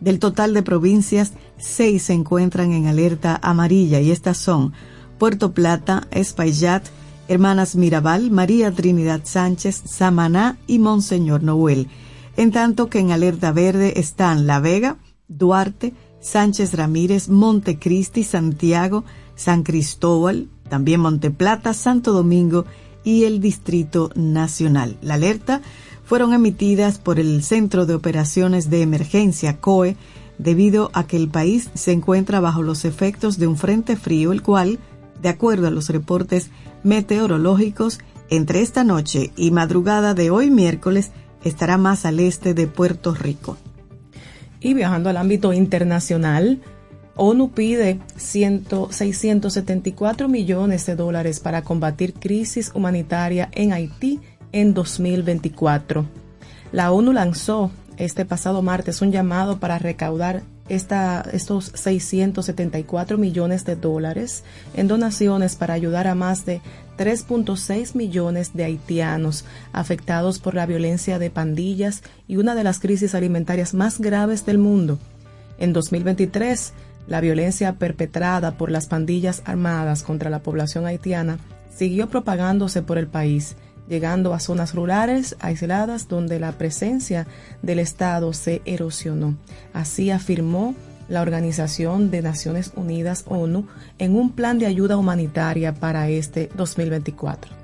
Del 0.00 0.18
total 0.18 0.54
de 0.54 0.62
provincias, 0.62 1.32
seis 1.58 2.04
se 2.04 2.14
encuentran 2.14 2.72
en 2.72 2.86
alerta 2.86 3.38
amarilla 3.42 4.00
y 4.00 4.10
estas 4.10 4.38
son 4.38 4.72
Puerto 5.20 5.52
Plata, 5.52 6.08
Espaillat, 6.12 6.82
Hermanas 7.28 7.76
Mirabal, 7.76 8.30
María 8.30 8.72
Trinidad 8.72 9.20
Sánchez, 9.24 9.82
Samaná 9.84 10.56
y 10.66 10.78
Monseñor 10.78 11.42
Noel. 11.42 11.88
En 12.38 12.52
tanto 12.52 12.88
que 12.88 13.00
en 13.00 13.12
alerta 13.12 13.52
verde 13.52 14.00
están 14.00 14.46
La 14.46 14.60
Vega, 14.60 14.96
Duarte, 15.28 15.92
Sánchez 16.20 16.72
Ramírez, 16.72 17.28
Montecristi, 17.28 18.24
Santiago, 18.24 19.04
San 19.36 19.62
Cristóbal, 19.62 20.48
también 20.70 21.00
Monteplata, 21.00 21.74
Santo 21.74 22.14
Domingo 22.14 22.64
y 23.04 23.24
el 23.24 23.40
Distrito 23.40 24.10
Nacional. 24.14 24.96
La 25.02 25.14
alerta 25.14 25.60
fueron 26.02 26.32
emitidas 26.32 26.98
por 26.98 27.20
el 27.20 27.44
Centro 27.44 27.84
de 27.84 27.94
Operaciones 27.94 28.70
de 28.70 28.80
Emergencia 28.80 29.60
COE 29.60 29.98
debido 30.38 30.90
a 30.94 31.06
que 31.06 31.18
el 31.18 31.28
país 31.28 31.68
se 31.74 31.92
encuentra 31.92 32.40
bajo 32.40 32.62
los 32.62 32.86
efectos 32.86 33.38
de 33.38 33.46
un 33.46 33.58
frente 33.58 33.96
frío, 33.96 34.32
el 34.32 34.40
cual, 34.40 34.78
de 35.20 35.28
acuerdo 35.28 35.66
a 35.66 35.70
los 35.70 35.88
reportes 35.88 36.50
meteorológicos, 36.82 37.98
entre 38.30 38.62
esta 38.62 38.84
noche 38.84 39.32
y 39.36 39.50
madrugada 39.50 40.14
de 40.14 40.30
hoy 40.30 40.50
miércoles 40.50 41.10
estará 41.44 41.76
más 41.78 42.06
al 42.06 42.20
este 42.20 42.54
de 42.54 42.66
Puerto 42.66 43.14
Rico. 43.14 43.56
Y 44.60 44.74
viajando 44.74 45.10
al 45.10 45.16
ámbito 45.16 45.52
internacional, 45.52 46.60
ONU 47.16 47.50
pide 47.50 47.98
674 48.16 50.28
millones 50.28 50.86
de 50.86 50.94
dólares 50.96 51.40
para 51.40 51.62
combatir 51.62 52.14
crisis 52.14 52.70
humanitaria 52.74 53.48
en 53.52 53.72
Haití 53.72 54.20
en 54.52 54.74
2024. 54.74 56.06
La 56.72 56.92
ONU 56.92 57.12
lanzó 57.12 57.70
este 57.96 58.24
pasado 58.24 58.62
martes 58.62 59.02
un 59.02 59.10
llamado 59.12 59.58
para 59.58 59.78
recaudar 59.78 60.42
estos 60.70 61.72
674 61.74 63.18
millones 63.18 63.64
de 63.64 63.76
dólares 63.76 64.44
en 64.74 64.88
donaciones 64.88 65.56
para 65.56 65.74
ayudar 65.74 66.06
a 66.06 66.14
más 66.14 66.46
de 66.46 66.60
3.6 66.98 67.94
millones 67.94 68.54
de 68.54 68.64
haitianos 68.64 69.44
afectados 69.72 70.38
por 70.38 70.54
la 70.54 70.66
violencia 70.66 71.18
de 71.18 71.30
pandillas 71.30 72.02
y 72.28 72.36
una 72.36 72.54
de 72.54 72.64
las 72.64 72.78
crisis 72.78 73.14
alimentarias 73.14 73.74
más 73.74 74.00
graves 74.00 74.46
del 74.46 74.58
mundo. 74.58 74.98
En 75.58 75.72
2023, 75.72 76.72
la 77.06 77.20
violencia 77.20 77.74
perpetrada 77.74 78.56
por 78.56 78.70
las 78.70 78.86
pandillas 78.86 79.42
armadas 79.44 80.02
contra 80.02 80.30
la 80.30 80.40
población 80.40 80.86
haitiana 80.86 81.38
siguió 81.74 82.08
propagándose 82.08 82.82
por 82.82 82.98
el 82.98 83.06
país 83.06 83.56
llegando 83.90 84.32
a 84.32 84.40
zonas 84.40 84.74
rurales 84.74 85.36
aisladas 85.40 86.08
donde 86.08 86.40
la 86.40 86.52
presencia 86.52 87.26
del 87.60 87.80
Estado 87.80 88.32
se 88.32 88.62
erosionó. 88.64 89.36
Así 89.74 90.10
afirmó 90.10 90.74
la 91.08 91.20
Organización 91.20 92.10
de 92.10 92.22
Naciones 92.22 92.72
Unidas, 92.76 93.24
ONU, 93.26 93.66
en 93.98 94.14
un 94.14 94.30
plan 94.30 94.58
de 94.60 94.66
ayuda 94.66 94.96
humanitaria 94.96 95.74
para 95.74 96.08
este 96.08 96.48
2024. 96.56 97.60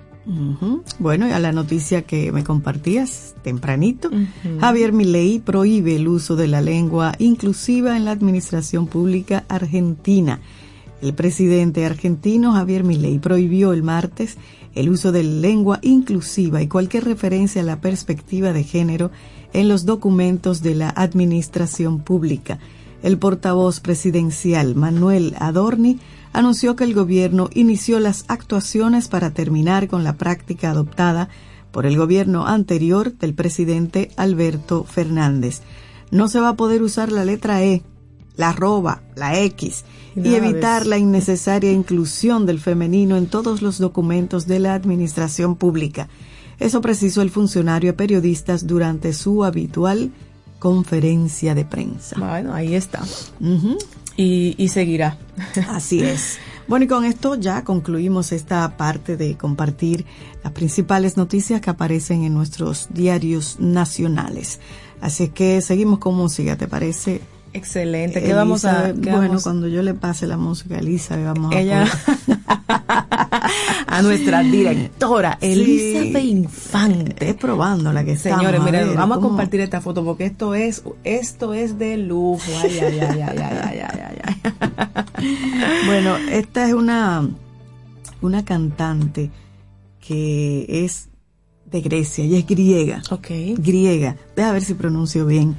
Bueno, 0.99 1.29
y 1.29 1.31
a 1.31 1.39
la 1.39 1.53
noticia 1.53 2.03
que 2.03 2.33
me 2.33 2.43
compartías 2.43 3.37
tempranito, 3.43 4.11
Javier 4.59 4.93
Milei 4.93 5.39
prohíbe 5.39 5.95
el 5.95 6.09
uso 6.09 6.35
de 6.35 6.49
la 6.49 6.61
lengua 6.61 7.15
inclusiva 7.21 7.97
en 7.97 8.05
la 8.05 8.11
administración 8.11 8.89
pública 8.89 9.45
argentina. 9.49 10.41
El 11.01 11.15
presidente 11.15 11.87
argentino 11.87 12.55
Javier 12.55 12.83
Milei 12.83 13.21
prohibió 13.21 13.73
el 13.73 13.85
martes 13.85 14.37
el 14.77 14.91
uso 14.91 15.11
de 15.11 15.25
lengua 15.25 15.81
inclusiva 15.83 16.62
y 16.62 16.69
cualquier 16.69 17.05
referencia 17.05 17.62
a 17.62 17.65
la 17.65 17.81
perspectiva 17.81 18.53
de 18.53 18.62
género 18.62 19.11
en 19.53 19.69
los 19.69 19.87
documentos 19.87 20.62
de 20.62 20.77
la 20.77 20.91
administración 20.91 21.99
pública. 22.01 22.59
El 23.03 23.19
portavoz 23.19 23.81
presidencial 23.81 24.77
Manuel 24.77 25.35
Adorni 25.39 25.99
anunció 26.33 26.77
que 26.77 26.85
el 26.85 26.95
gobierno 26.95 27.49
inició 27.55 27.99
las 27.99 28.27
actuaciones 28.29 29.09
para 29.09 29.33
terminar 29.33 29.89
con 29.89 30.05
la 30.05 30.17
práctica 30.17 30.71
adoptada 30.71 31.31
por 31.73 31.87
el 31.87 31.97
gobierno 31.97 32.47
anterior 32.47 33.12
del 33.17 33.35
presidente 33.35 34.11
Alberto 34.17 34.85
Fernández. 34.85 35.62
No 36.11 36.29
se 36.29 36.41
va 36.41 36.51
a 36.51 36.57
poder 36.57 36.83
usar 36.83 37.11
la 37.11 37.25
letra 37.25 37.62
E 37.65 37.83
la 38.37 38.51
arroba, 38.51 39.03
la 39.14 39.38
X, 39.40 39.85
y, 40.14 40.35
evitar 40.35 40.87
la 40.87 40.99
innecesaria 40.99 41.72
inclusión 41.72 42.46
del 42.46 42.61
femenino 42.61 43.16
en 43.16 43.27
todos 43.27 43.62
los 43.62 43.79
documentos 43.79 44.46
de 44.46 44.59
la 44.59 44.75
administración 44.75 45.57
pública. 45.57 46.09
Eso 46.59 46.81
precisó 46.81 47.22
el 47.22 47.31
funcionario 47.31 47.90
a 47.90 47.94
periodistas 47.94 48.66
durante 48.66 49.12
su 49.12 49.44
habitual 49.44 50.11
conferencia 50.59 51.55
de 51.55 51.64
prensa. 51.64 52.16
Bueno, 52.18 52.55
ahí 52.55 52.75
está. 52.75 53.03
y, 54.16 54.55
y 54.57 54.68
seguirá. 54.68 55.18
Así 55.68 56.03
es. 56.03 56.38
Bueno, 56.68 56.85
y 56.85 56.88
con 56.88 57.05
esto 57.05 57.37
ya 57.37 57.62
concluimos 57.62 58.33
esta 58.33 58.77
parte 58.77 59.16
de 59.16 59.37
compartir 59.37 60.05
las 60.42 60.53
principales 60.53 61.16
noticias 61.16 61.61
que 61.61 61.70
aparecen 61.70 62.25
en 62.25 62.35
nuestros 62.35 62.88
diarios 62.90 63.61
nacionales. 63.61 64.59
Así 65.01 65.29
que 65.29 65.61
seguimos 65.61 66.01
con 66.01 66.16
música, 66.16 66.57
¿te 66.57 66.66
parece? 66.66 67.20
Excelente. 67.57 68.23
¿Qué 68.23 68.35
vamos 68.35 68.64
a 68.64 68.92
Bueno, 68.92 69.38
cuando 69.42 69.66
yo 69.66 69.83
le 69.83 69.95
pase 69.95 70.27
la 70.27 70.37
música 70.37 70.77
a 70.77 70.79
Elisa, 70.79 71.16
vamos 71.16 71.55
Ella, 71.55 71.85
a 71.85 72.47
a 73.87 74.03
nuestra 74.03 74.42
directora 74.42 75.38
Elizabeth 75.40 76.23
Infante. 76.23 77.31
Es 77.31 77.35
probando 77.35 77.92
la 77.92 78.05
que 78.05 78.16
Señores, 78.16 78.61
miren, 78.62 78.95
vamos 78.95 79.19
a 79.19 79.21
compartir 79.21 79.61
esta 79.61 79.81
foto 79.81 80.05
porque 80.05 80.27
esto 80.27 80.55
es 80.55 80.83
esto 81.05 81.55
es 81.55 81.79
de 81.79 81.97
lujo. 81.97 82.42
Ay, 82.62 82.79
ay, 82.79 83.01
ay, 83.01 83.21
ay, 83.21 83.38
ay, 83.38 83.81
ay, 83.81 84.19
ay, 84.23 84.53
bueno, 85.87 86.16
esta 86.31 86.66
es 86.66 86.75
una 86.75 87.29
una 88.21 88.45
cantante 88.45 89.31
que 90.01 90.66
es 90.85 91.09
de 91.64 91.81
Grecia, 91.81 92.25
ella 92.25 92.38
es 92.38 92.47
griega. 92.47 93.03
Ok. 93.11 93.29
Griega. 93.59 94.16
Deja 94.37 94.53
ver 94.53 94.62
si 94.62 94.75
pronuncio 94.75 95.27
bien 95.27 95.57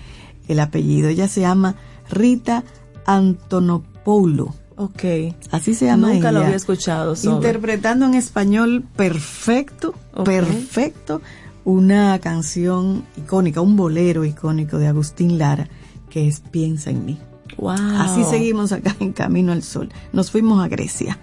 el 0.47 0.59
apellido. 0.59 1.09
Ella 1.09 1.27
se 1.27 1.41
llama 1.41 1.75
Rita 2.09 2.63
Antonopoulou. 3.05 4.53
Ok. 4.75 5.03
Así 5.51 5.73
se 5.73 5.85
llama 5.85 6.13
Nunca 6.13 6.31
lo 6.31 6.41
había 6.41 6.55
escuchado. 6.55 7.15
Interpretando 7.23 8.05
en 8.05 8.13
español 8.13 8.85
perfecto, 8.95 9.95
perfecto, 10.23 11.21
una 11.63 12.19
canción 12.19 13.03
icónica, 13.17 13.59
un 13.59 13.75
bolero 13.75 14.23
icónico 14.23 14.77
de 14.77 14.87
Agustín 14.87 15.39
Lara, 15.39 15.67
que 16.09 16.27
es 16.27 16.41
Piensa 16.41 16.91
en 16.91 17.05
mí. 17.05 17.19
Wow. 17.57 17.71
Así 17.71 18.23
seguimos 18.23 18.71
acá 18.71 18.95
en 18.99 19.13
Camino 19.13 19.51
al 19.51 19.63
Sol. 19.63 19.89
Nos 20.13 20.29
fuimos 20.29 20.63
a 20.63 20.67
Grecia. 20.67 21.17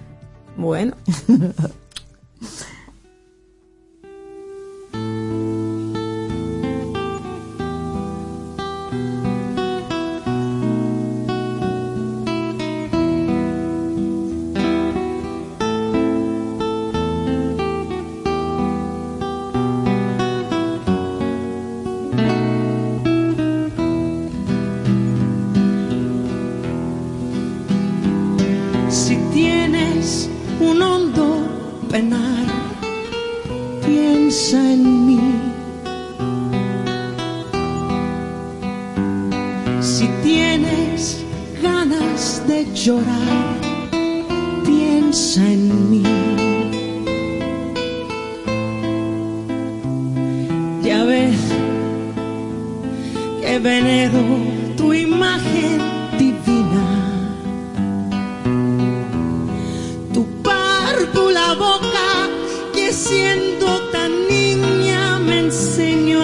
Bueno. 0.56 0.96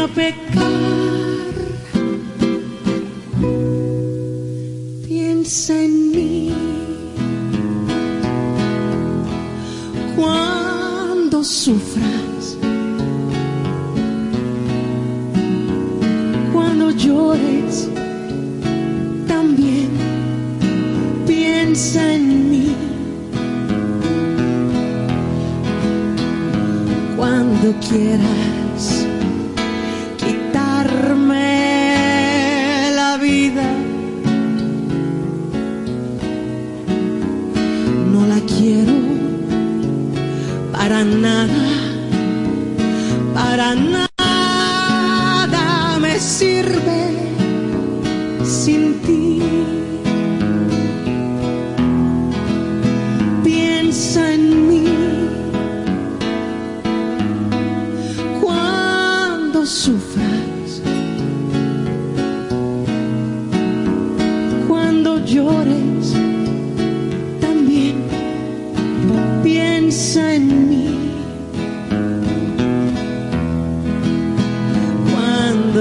una 0.01 0.09
pecado. 0.15 0.70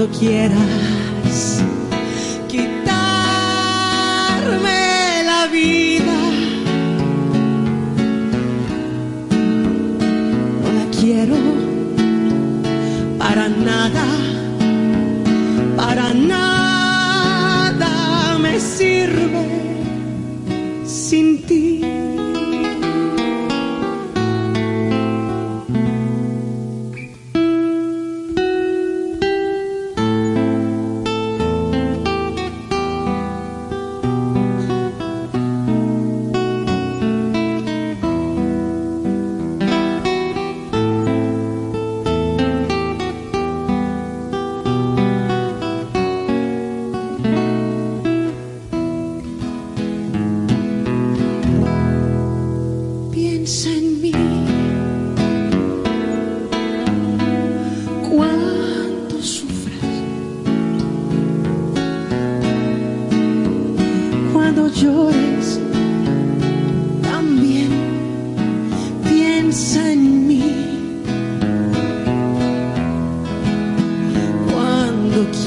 Cuando 0.00 0.18
quieras 0.18 1.69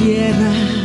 Cuando 0.03 0.82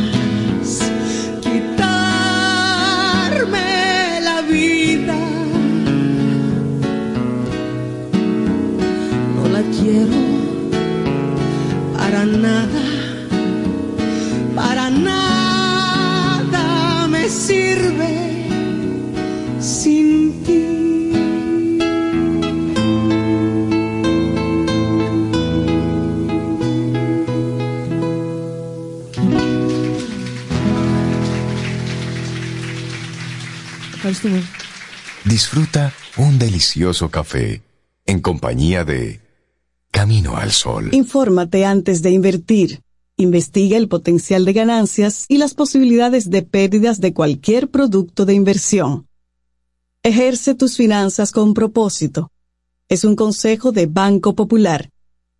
Disfruta 35.39 35.93
un 36.17 36.37
delicioso 36.37 37.09
café 37.09 37.61
en 38.05 38.19
compañía 38.19 38.83
de 38.83 39.21
Camino 39.89 40.35
al 40.35 40.51
Sol. 40.51 40.89
Infórmate 40.91 41.63
antes 41.63 42.01
de 42.01 42.11
invertir. 42.11 42.81
Investiga 43.15 43.77
el 43.77 43.87
potencial 43.87 44.43
de 44.43 44.51
ganancias 44.51 45.23
y 45.29 45.37
las 45.37 45.53
posibilidades 45.53 46.29
de 46.29 46.41
pérdidas 46.41 46.99
de 46.99 47.13
cualquier 47.13 47.69
producto 47.69 48.25
de 48.25 48.33
inversión. 48.33 49.07
Ejerce 50.03 50.55
tus 50.55 50.75
finanzas 50.75 51.31
con 51.31 51.53
propósito. 51.53 52.33
Es 52.89 53.05
un 53.05 53.15
consejo 53.15 53.71
de 53.71 53.85
Banco 53.85 54.35
Popular. 54.35 54.89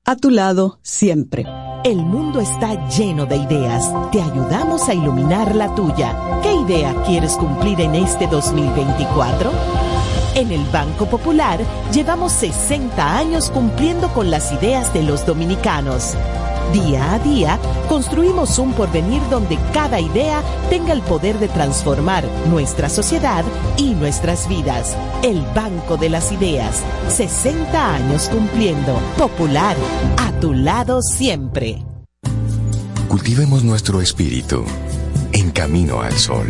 A 0.06 0.16
tu 0.16 0.30
lado 0.30 0.80
siempre. 0.82 1.46
El 1.84 1.98
mundo 1.98 2.40
está 2.40 2.88
lleno 2.88 3.26
de 3.26 3.36
ideas. 3.36 3.92
Te 4.14 4.22
ayudamos 4.22 4.88
a 4.88 4.94
iluminar 4.94 5.56
la 5.56 5.76
tuya. 5.76 6.40
¿Qué 6.42 6.54
idea 6.54 6.96
quieres 7.06 7.34
cumplir 7.34 7.82
en 7.82 7.96
este 7.96 8.28
2024? 8.28 9.89
En 10.36 10.52
el 10.52 10.64
Banco 10.66 11.06
Popular 11.08 11.60
llevamos 11.92 12.32
60 12.34 13.18
años 13.18 13.50
cumpliendo 13.50 14.10
con 14.14 14.30
las 14.30 14.52
ideas 14.52 14.94
de 14.94 15.04
los 15.04 15.26
dominicanos. 15.26 16.14
Día 16.72 17.14
a 17.14 17.20
día, 17.20 17.60
construimos 17.88 18.60
un 18.60 18.74
porvenir 18.74 19.22
donde 19.32 19.58
cada 19.74 20.00
idea 20.00 20.44
tenga 20.70 20.94
el 20.94 21.02
poder 21.02 21.40
de 21.40 21.48
transformar 21.48 22.24
nuestra 22.48 22.90
sociedad 22.90 23.44
y 23.76 23.96
nuestras 23.96 24.48
vidas. 24.48 24.96
El 25.24 25.42
Banco 25.56 25.98
de 25.98 26.10
las 26.10 26.32
Ideas, 26.32 26.84
60 27.08 27.96
años 27.96 28.30
cumpliendo. 28.30 29.00
Popular, 29.18 29.76
a 30.18 30.32
tu 30.40 30.54
lado 30.54 31.02
siempre. 31.02 31.84
Cultivemos 33.08 33.64
nuestro 33.64 34.00
espíritu 34.00 34.64
en 35.32 35.50
Camino 35.50 36.02
al 36.02 36.14
Sol. 36.14 36.46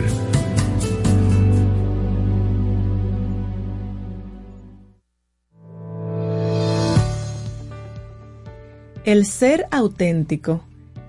El 9.10 9.26
ser 9.26 9.66
auténtico 9.72 10.62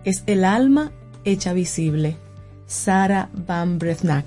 es 0.04 0.22
el 0.26 0.46
alma 0.46 0.90
hecha 1.26 1.52
visible. 1.52 2.16
Sara 2.66 3.28
Van 3.46 3.78
Breznak. 3.78 4.24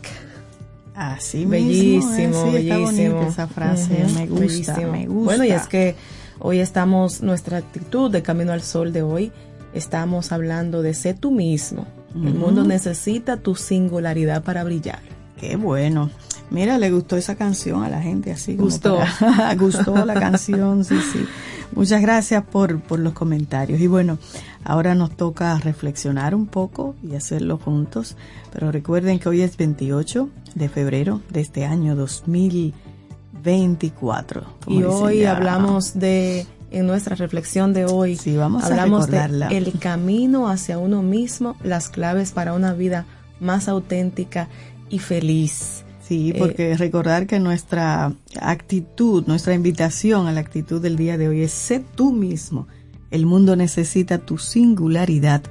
Así 0.93 1.45
Bellísimo, 1.45 2.07
mismo, 2.11 2.45
es, 2.45 2.51
sí, 2.51 2.57
está 2.57 2.77
bellísimo. 2.77 3.15
bonita 3.15 3.27
esa 3.31 3.47
frase, 3.47 4.05
me 4.13 4.27
gusta, 4.27 4.39
bellísimo. 4.45 4.91
me 4.91 5.07
gusta. 5.07 5.23
Bueno, 5.25 5.43
y 5.45 5.49
es 5.51 5.65
que 5.65 5.95
hoy 6.37 6.59
estamos, 6.59 7.23
nuestra 7.23 7.57
actitud 7.57 8.11
de 8.11 8.21
Camino 8.21 8.51
al 8.51 8.61
Sol 8.61 8.93
de 8.93 9.01
hoy, 9.01 9.31
estamos 9.73 10.31
hablando 10.31 10.83
de 10.83 10.93
ser 10.93 11.17
tú 11.17 11.31
mismo. 11.31 11.87
El 12.13 12.35
mundo 12.35 12.63
necesita 12.63 13.37
tu 13.37 13.55
singularidad 13.55 14.43
para 14.43 14.63
brillar. 14.63 14.99
Qué 15.39 15.55
bueno. 15.55 16.11
Mira, 16.51 16.77
le 16.77 16.91
gustó 16.91 17.17
esa 17.17 17.33
canción 17.35 17.83
a 17.83 17.89
la 17.89 18.03
gente 18.03 18.31
así. 18.31 18.51
como 18.55 18.65
Gustó. 18.65 18.99
para- 19.19 19.55
gustó 19.59 20.05
la 20.05 20.13
canción, 20.13 20.85
sí, 20.85 20.95
sí. 21.11 21.25
Muchas 21.75 22.01
gracias 22.01 22.43
por, 22.43 22.81
por 22.81 22.99
los 22.99 23.13
comentarios. 23.13 23.79
Y 23.79 23.87
bueno, 23.87 24.17
ahora 24.63 24.95
nos 24.95 25.15
toca 25.15 25.57
reflexionar 25.59 26.35
un 26.35 26.47
poco 26.47 26.95
y 27.03 27.15
hacerlo 27.15 27.57
juntos. 27.57 28.15
Pero 28.51 28.71
recuerden 28.71 29.19
que 29.19 29.29
hoy 29.29 29.41
es 29.41 29.57
28 29.57 30.29
de 30.55 30.69
febrero 30.69 31.21
de 31.29 31.41
este 31.41 31.65
año 31.65 31.95
2024. 31.95 34.43
como 34.63 34.79
Y 34.79 34.83
hoy 34.83 35.19
ya. 35.21 35.35
hablamos 35.35 35.99
de, 35.99 36.45
en 36.71 36.87
nuestra 36.87 37.15
reflexión 37.15 37.73
de 37.73 37.85
hoy, 37.85 38.15
Sí, 38.15 38.35
vamos 38.37 38.63
a 38.63 38.67
hablamos 38.67 39.07
de 39.07 39.11
recordarla. 39.19 39.47
el 39.49 39.77
camino 39.79 40.47
hacia 40.49 40.77
uno 40.77 41.01
mismo, 41.01 41.55
las 41.63 41.89
claves 41.89 42.31
para 42.31 42.53
una 42.53 42.73
vida 42.73 43.05
más 43.39 43.67
auténtica 43.67 44.47
y 44.89 44.99
feliz. 44.99 45.83
Sí, 46.13 46.29
Eh, 46.31 46.35
porque 46.39 46.77
recordar 46.77 47.25
que 47.27 47.39
nuestra 47.39 48.13
actitud, 48.39 49.25
nuestra 49.27 49.53
invitación 49.53 50.27
a 50.27 50.31
la 50.31 50.39
actitud 50.41 50.81
del 50.81 50.95
día 50.95 51.17
de 51.17 51.27
hoy 51.27 51.41
es 51.41 51.51
sé 51.51 51.83
tú 51.95 52.11
mismo. 52.11 52.67
El 53.11 53.25
mundo 53.25 53.55
necesita 53.55 54.17
tu 54.19 54.37
singularidad 54.37 55.41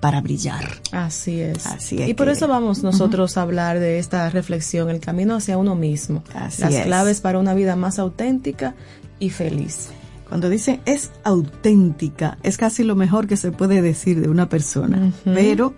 para 0.00 0.20
brillar. 0.20 0.64
Así 0.90 1.40
es. 1.40 1.64
Así 1.66 1.96
y 1.96 2.02
hay 2.02 2.14
por 2.14 2.26
que- 2.26 2.32
eso 2.32 2.48
vamos 2.48 2.82
nosotros 2.82 3.36
a 3.36 3.42
hablar 3.42 3.78
de 3.78 3.98
esta 4.00 4.28
reflexión, 4.30 4.90
el 4.90 4.98
camino 5.00 5.36
hacia 5.36 5.56
uno 5.58 5.74
mismo, 5.76 6.24
Así 6.34 6.62
las 6.62 6.74
es. 6.74 6.84
claves 6.84 7.20
para 7.20 7.38
una 7.38 7.54
vida 7.54 7.76
más 7.76 7.98
auténtica 8.00 8.74
y 9.20 9.30
feliz. 9.30 9.90
Cuando 10.28 10.48
dice 10.48 10.80
es 10.86 11.10
auténtica, 11.24 12.38
es 12.42 12.56
casi 12.56 12.82
lo 12.84 12.96
mejor 12.96 13.26
que 13.26 13.36
se 13.36 13.52
puede 13.52 13.82
decir 13.82 14.20
de 14.20 14.28
una 14.28 14.48
persona. 14.48 15.12
Pero, 15.24 15.74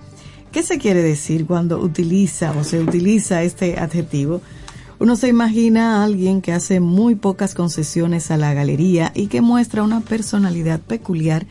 ¿qué 0.54 0.62
se 0.62 0.78
quiere 0.78 1.02
decir 1.02 1.46
cuando 1.46 1.80
utiliza 1.80 2.52
o 2.52 2.62
se 2.62 2.80
utiliza 2.80 3.42
este 3.42 3.76
adjetivo? 3.76 4.40
Uno 5.00 5.16
se 5.16 5.26
imagina 5.26 5.96
a 5.96 6.04
alguien 6.04 6.40
que 6.40 6.52
hace 6.52 6.78
muy 6.78 7.16
pocas 7.16 7.54
concesiones 7.54 8.30
a 8.30 8.36
la 8.36 8.54
galería 8.54 9.10
y 9.16 9.26
que 9.26 9.40
muestra 9.40 9.82
una 9.82 10.00
personalidad 10.00 10.78
peculiar 10.78 11.44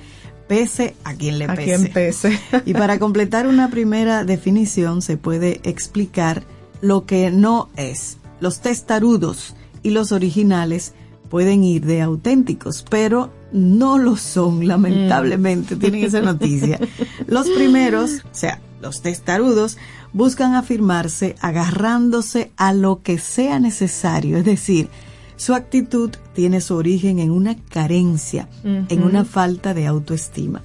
pese 0.48 0.96
a 1.04 1.14
quien 1.16 1.38
le 1.38 1.46
A 1.46 1.56
pese. 1.56 1.66
quien 1.66 1.92
pese. 1.92 2.40
y 2.66 2.74
para 2.74 2.98
completar 2.98 3.46
una 3.46 3.70
primera 3.70 4.24
definición 4.24 5.02
se 5.02 5.18
puede 5.18 5.60
explicar 5.66 6.44
lo 6.80 7.06
que 7.06 7.30
no 7.30 7.70
es. 7.76 8.20
Los 8.40 8.62
testarudos 8.62 9.54
y 9.84 9.90
los 9.90 10.14
originales 10.14 10.94
pueden 11.30 11.66
ir 11.66 11.86
de 11.86 12.02
auténticos, 12.02 12.86
pero 12.90 13.34
no 13.52 13.98
lo 13.98 14.16
son, 14.16 14.66
lamentablemente, 14.66 15.76
tienen 15.76 16.06
esa 16.06 16.22
noticia. 16.22 16.80
Los 17.28 17.50
primeros, 17.50 18.24
o 18.26 18.36
sea, 18.36 18.60
los 18.84 19.02
testarudos, 19.02 19.78
buscan 20.12 20.54
afirmarse 20.54 21.36
agarrándose 21.40 22.52
a 22.58 22.74
lo 22.74 23.02
que 23.02 23.18
sea 23.18 23.60
necesario, 23.60 24.38
es 24.38 24.46
decir, 24.46 24.90
su 25.36 25.56
actitud 25.56 26.12
tiene 26.34 26.62
su 26.62 26.76
origen 26.76 27.18
en 27.18 27.32
una 27.32 27.56
carencia, 27.56 28.48
en 28.64 29.04
una 29.04 29.26
falta 29.26 29.74
de 29.74 29.88
autoestima. 29.88 30.62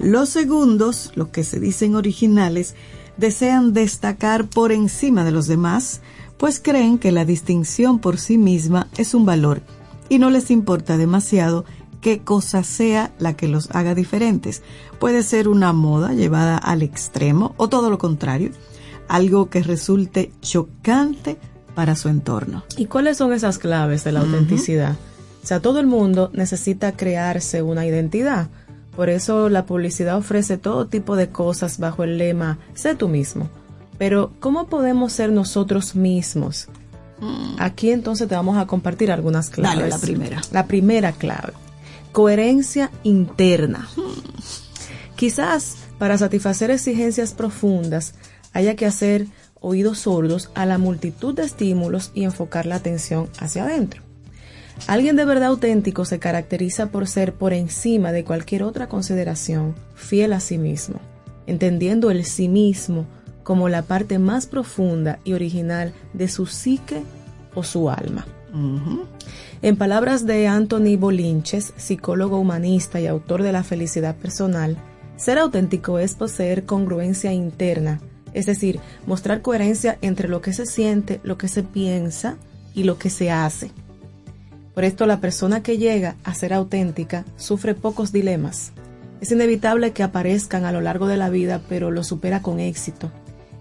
Los 0.00 0.28
segundos, 0.30 1.12
los 1.14 1.28
que 1.28 1.44
se 1.44 1.60
dicen 1.60 1.94
originales, 1.94 2.74
desean 3.16 3.72
destacar 3.72 4.46
por 4.46 4.72
encima 4.72 5.24
de 5.24 5.30
los 5.30 5.46
demás, 5.46 6.00
pues 6.36 6.60
creen 6.60 6.98
que 6.98 7.12
la 7.12 7.24
distinción 7.24 7.98
por 8.00 8.18
sí 8.18 8.38
misma 8.38 8.88
es 8.96 9.14
un 9.14 9.24
valor 9.24 9.62
y 10.08 10.18
no 10.18 10.30
les 10.30 10.50
importa 10.50 10.96
demasiado 10.96 11.64
qué 12.00 12.20
cosa 12.20 12.62
sea 12.62 13.12
la 13.18 13.36
que 13.36 13.48
los 13.48 13.70
haga 13.72 13.94
diferentes. 13.94 14.62
Puede 14.98 15.22
ser 15.22 15.48
una 15.48 15.72
moda 15.72 16.12
llevada 16.12 16.56
al 16.56 16.82
extremo 16.82 17.54
o 17.56 17.68
todo 17.68 17.90
lo 17.90 17.98
contrario, 17.98 18.50
algo 19.08 19.50
que 19.50 19.62
resulte 19.62 20.32
chocante 20.40 21.38
para 21.74 21.94
su 21.94 22.08
entorno. 22.08 22.64
¿Y 22.76 22.86
cuáles 22.86 23.16
son 23.16 23.32
esas 23.32 23.58
claves 23.58 24.04
de 24.04 24.12
la 24.12 24.20
autenticidad? 24.20 24.96
O 25.42 25.46
sea, 25.46 25.60
todo 25.60 25.80
el 25.80 25.86
mundo 25.86 26.30
necesita 26.34 26.92
crearse 26.92 27.62
una 27.62 27.86
identidad. 27.86 28.48
Por 28.96 29.08
eso 29.10 29.48
la 29.48 29.64
publicidad 29.64 30.16
ofrece 30.16 30.58
todo 30.58 30.88
tipo 30.88 31.14
de 31.14 31.28
cosas 31.28 31.78
bajo 31.78 32.02
el 32.02 32.18
lema 32.18 32.58
sé 32.74 32.96
tú 32.96 33.08
mismo. 33.08 33.48
Pero 33.96 34.32
¿cómo 34.40 34.66
podemos 34.66 35.12
ser 35.12 35.30
nosotros 35.30 35.94
mismos? 35.94 36.68
Aquí 37.58 37.90
entonces 37.90 38.28
te 38.28 38.34
vamos 38.34 38.58
a 38.58 38.66
compartir 38.66 39.10
algunas 39.10 39.50
claves. 39.50 39.78
Dale, 39.78 39.90
la 39.90 39.98
primera. 39.98 40.40
La 40.52 40.66
primera 40.66 41.12
clave. 41.12 41.52
Coherencia 42.12 42.90
interna. 43.02 43.88
Quizás 45.16 45.76
para 45.98 46.18
satisfacer 46.18 46.70
exigencias 46.70 47.34
profundas 47.34 48.14
haya 48.52 48.76
que 48.76 48.86
hacer 48.86 49.26
oídos 49.60 50.00
sordos 50.00 50.50
a 50.54 50.66
la 50.66 50.78
multitud 50.78 51.34
de 51.34 51.44
estímulos 51.44 52.10
y 52.14 52.24
enfocar 52.24 52.66
la 52.66 52.76
atención 52.76 53.28
hacia 53.38 53.64
adentro. 53.64 54.02
Alguien 54.86 55.16
de 55.16 55.24
verdad 55.24 55.48
auténtico 55.48 56.04
se 56.04 56.18
caracteriza 56.18 56.90
por 56.90 57.08
ser 57.08 57.34
por 57.34 57.52
encima 57.52 58.12
de 58.12 58.24
cualquier 58.24 58.62
otra 58.62 58.88
consideración, 58.88 59.74
fiel 59.94 60.32
a 60.32 60.40
sí 60.40 60.56
mismo, 60.56 61.00
entendiendo 61.46 62.10
el 62.10 62.24
sí 62.24 62.48
mismo 62.48 63.06
como 63.42 63.68
la 63.68 63.82
parte 63.82 64.18
más 64.18 64.46
profunda 64.46 65.18
y 65.24 65.32
original 65.32 65.92
de 66.12 66.28
su 66.28 66.46
psique 66.46 67.02
o 67.54 67.64
su 67.64 67.90
alma. 67.90 68.26
En 69.62 69.76
palabras 69.76 70.26
de 70.26 70.46
Anthony 70.46 70.96
Bolinches, 70.98 71.72
psicólogo 71.76 72.38
humanista 72.38 73.00
y 73.00 73.06
autor 73.06 73.42
de 73.42 73.52
La 73.52 73.62
felicidad 73.62 74.16
personal, 74.16 74.76
ser 75.16 75.38
auténtico 75.38 75.98
es 75.98 76.14
poseer 76.14 76.64
congruencia 76.64 77.32
interna, 77.32 78.00
es 78.34 78.46
decir, 78.46 78.80
mostrar 79.06 79.42
coherencia 79.42 79.98
entre 80.00 80.28
lo 80.28 80.40
que 80.40 80.52
se 80.52 80.66
siente, 80.66 81.20
lo 81.24 81.38
que 81.38 81.48
se 81.48 81.62
piensa 81.62 82.36
y 82.74 82.84
lo 82.84 82.98
que 82.98 83.10
se 83.10 83.30
hace. 83.30 83.70
Por 84.74 84.84
esto 84.84 85.06
la 85.06 85.20
persona 85.20 85.62
que 85.62 85.76
llega 85.76 86.16
a 86.22 86.34
ser 86.34 86.52
auténtica 86.52 87.24
sufre 87.36 87.74
pocos 87.74 88.12
dilemas. 88.12 88.72
Es 89.20 89.32
inevitable 89.32 89.92
que 89.92 90.04
aparezcan 90.04 90.64
a 90.64 90.72
lo 90.72 90.80
largo 90.80 91.08
de 91.08 91.16
la 91.16 91.30
vida, 91.30 91.60
pero 91.68 91.90
lo 91.90 92.04
supera 92.04 92.42
con 92.42 92.60
éxito 92.60 93.10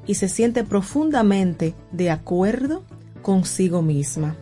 y 0.05 0.15
se 0.15 0.29
siente 0.29 0.63
profundamente 0.63 1.73
de 1.91 2.09
acuerdo 2.09 2.83
consigo 3.21 3.81
misma. 3.81 4.35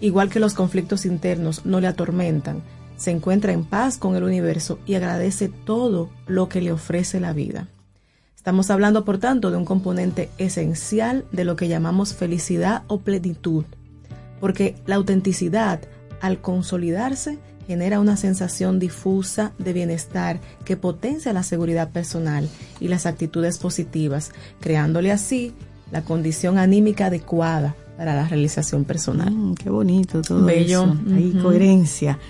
Igual 0.00 0.30
que 0.30 0.40
los 0.40 0.54
conflictos 0.54 1.04
internos 1.06 1.66
no 1.66 1.80
le 1.80 1.88
atormentan, 1.88 2.62
se 2.96 3.10
encuentra 3.10 3.52
en 3.52 3.64
paz 3.64 3.96
con 3.96 4.16
el 4.16 4.24
universo 4.24 4.78
y 4.86 4.94
agradece 4.94 5.48
todo 5.48 6.10
lo 6.26 6.48
que 6.48 6.60
le 6.60 6.72
ofrece 6.72 7.20
la 7.20 7.32
vida. 7.32 7.68
Estamos 8.36 8.70
hablando, 8.70 9.04
por 9.04 9.18
tanto, 9.18 9.50
de 9.50 9.56
un 9.56 9.64
componente 9.64 10.30
esencial 10.38 11.24
de 11.32 11.44
lo 11.44 11.56
que 11.56 11.68
llamamos 11.68 12.14
felicidad 12.14 12.82
o 12.86 13.00
plenitud, 13.00 13.64
porque 14.40 14.76
la 14.86 14.96
autenticidad, 14.96 15.80
al 16.20 16.40
consolidarse, 16.40 17.38
genera 17.66 18.00
una 18.00 18.16
sensación 18.16 18.78
difusa 18.78 19.52
de 19.58 19.72
bienestar 19.72 20.40
que 20.64 20.76
potencia 20.76 21.32
la 21.32 21.42
seguridad 21.42 21.90
personal 21.90 22.48
y 22.80 22.88
las 22.88 23.04
actitudes 23.04 23.58
positivas, 23.58 24.32
creándole 24.60 25.12
así 25.12 25.54
la 25.90 26.02
condición 26.02 26.56
anímica 26.56 27.06
adecuada 27.06 27.74
para 27.98 28.14
la 28.14 28.28
realización 28.28 28.84
personal. 28.84 29.34
Mm, 29.34 29.54
qué 29.54 29.70
bonito 29.70 30.22
todo 30.22 30.44
Bello. 30.44 30.84
eso. 30.84 30.92
Ujú. 30.92 31.42
coherencia. 31.42 32.20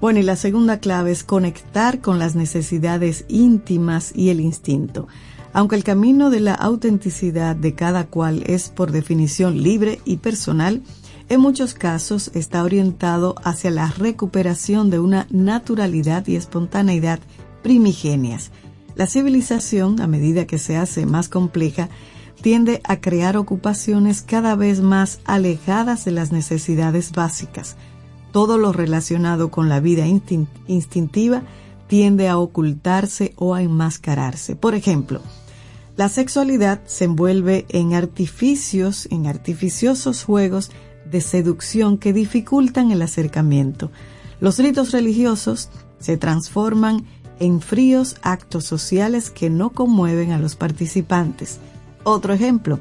Bueno, 0.00 0.20
y 0.20 0.22
la 0.22 0.36
segunda 0.36 0.78
clave 0.78 1.10
es 1.10 1.24
conectar 1.24 2.00
con 2.00 2.20
las 2.20 2.36
necesidades 2.36 3.24
íntimas 3.26 4.12
y 4.14 4.28
el 4.30 4.38
instinto. 4.38 5.08
Aunque 5.52 5.74
el 5.74 5.82
camino 5.82 6.30
de 6.30 6.38
la 6.38 6.54
autenticidad 6.54 7.56
de 7.56 7.74
cada 7.74 8.06
cual 8.06 8.44
es 8.46 8.68
por 8.68 8.92
definición 8.92 9.60
libre 9.64 10.00
y 10.04 10.18
personal, 10.18 10.82
en 11.28 11.40
muchos 11.40 11.74
casos 11.74 12.30
está 12.34 12.62
orientado 12.62 13.34
hacia 13.42 13.72
la 13.72 13.88
recuperación 13.90 14.90
de 14.90 15.00
una 15.00 15.26
naturalidad 15.30 16.24
y 16.28 16.36
espontaneidad 16.36 17.18
primigenias. 17.64 18.52
La 18.94 19.08
civilización, 19.08 20.00
a 20.00 20.06
medida 20.06 20.46
que 20.46 20.58
se 20.58 20.76
hace 20.76 21.04
más 21.04 21.28
compleja, 21.28 21.88
tiende 22.40 22.80
a 22.84 23.00
crear 23.00 23.36
ocupaciones 23.36 24.22
cada 24.22 24.54
vez 24.54 24.80
más 24.80 25.20
alejadas 25.24 26.04
de 26.04 26.12
las 26.12 26.32
necesidades 26.32 27.12
básicas. 27.12 27.76
Todo 28.32 28.58
lo 28.58 28.72
relacionado 28.72 29.50
con 29.50 29.68
la 29.68 29.80
vida 29.80 30.06
instin- 30.06 30.48
instintiva 30.66 31.42
tiende 31.86 32.28
a 32.28 32.38
ocultarse 32.38 33.32
o 33.36 33.54
a 33.54 33.62
enmascararse. 33.62 34.56
Por 34.56 34.74
ejemplo, 34.74 35.20
la 35.96 36.08
sexualidad 36.08 36.82
se 36.84 37.04
envuelve 37.04 37.64
en 37.70 37.94
artificios, 37.94 39.08
en 39.10 39.26
artificiosos 39.26 40.24
juegos 40.24 40.70
de 41.10 41.20
seducción 41.20 41.96
que 41.96 42.12
dificultan 42.12 42.90
el 42.90 43.00
acercamiento. 43.02 43.90
Los 44.40 44.58
ritos 44.58 44.92
religiosos 44.92 45.70
se 45.98 46.18
transforman 46.18 47.06
en 47.38 47.60
fríos 47.60 48.16
actos 48.22 48.64
sociales 48.64 49.30
que 49.30 49.48
no 49.48 49.70
conmueven 49.70 50.32
a 50.32 50.38
los 50.38 50.56
participantes. 50.56 51.58
Otro 52.08 52.32
ejemplo, 52.32 52.78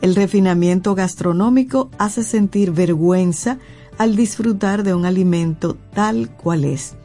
el 0.00 0.16
refinamiento 0.16 0.96
gastronómico 0.96 1.90
hace 1.96 2.24
sentir 2.24 2.72
vergüenza 2.72 3.58
al 3.98 4.16
disfrutar 4.16 4.82
de 4.82 4.94
un 4.94 5.06
alimento 5.06 5.76
tal 5.94 6.28
cual 6.28 6.64
es. 6.64 6.96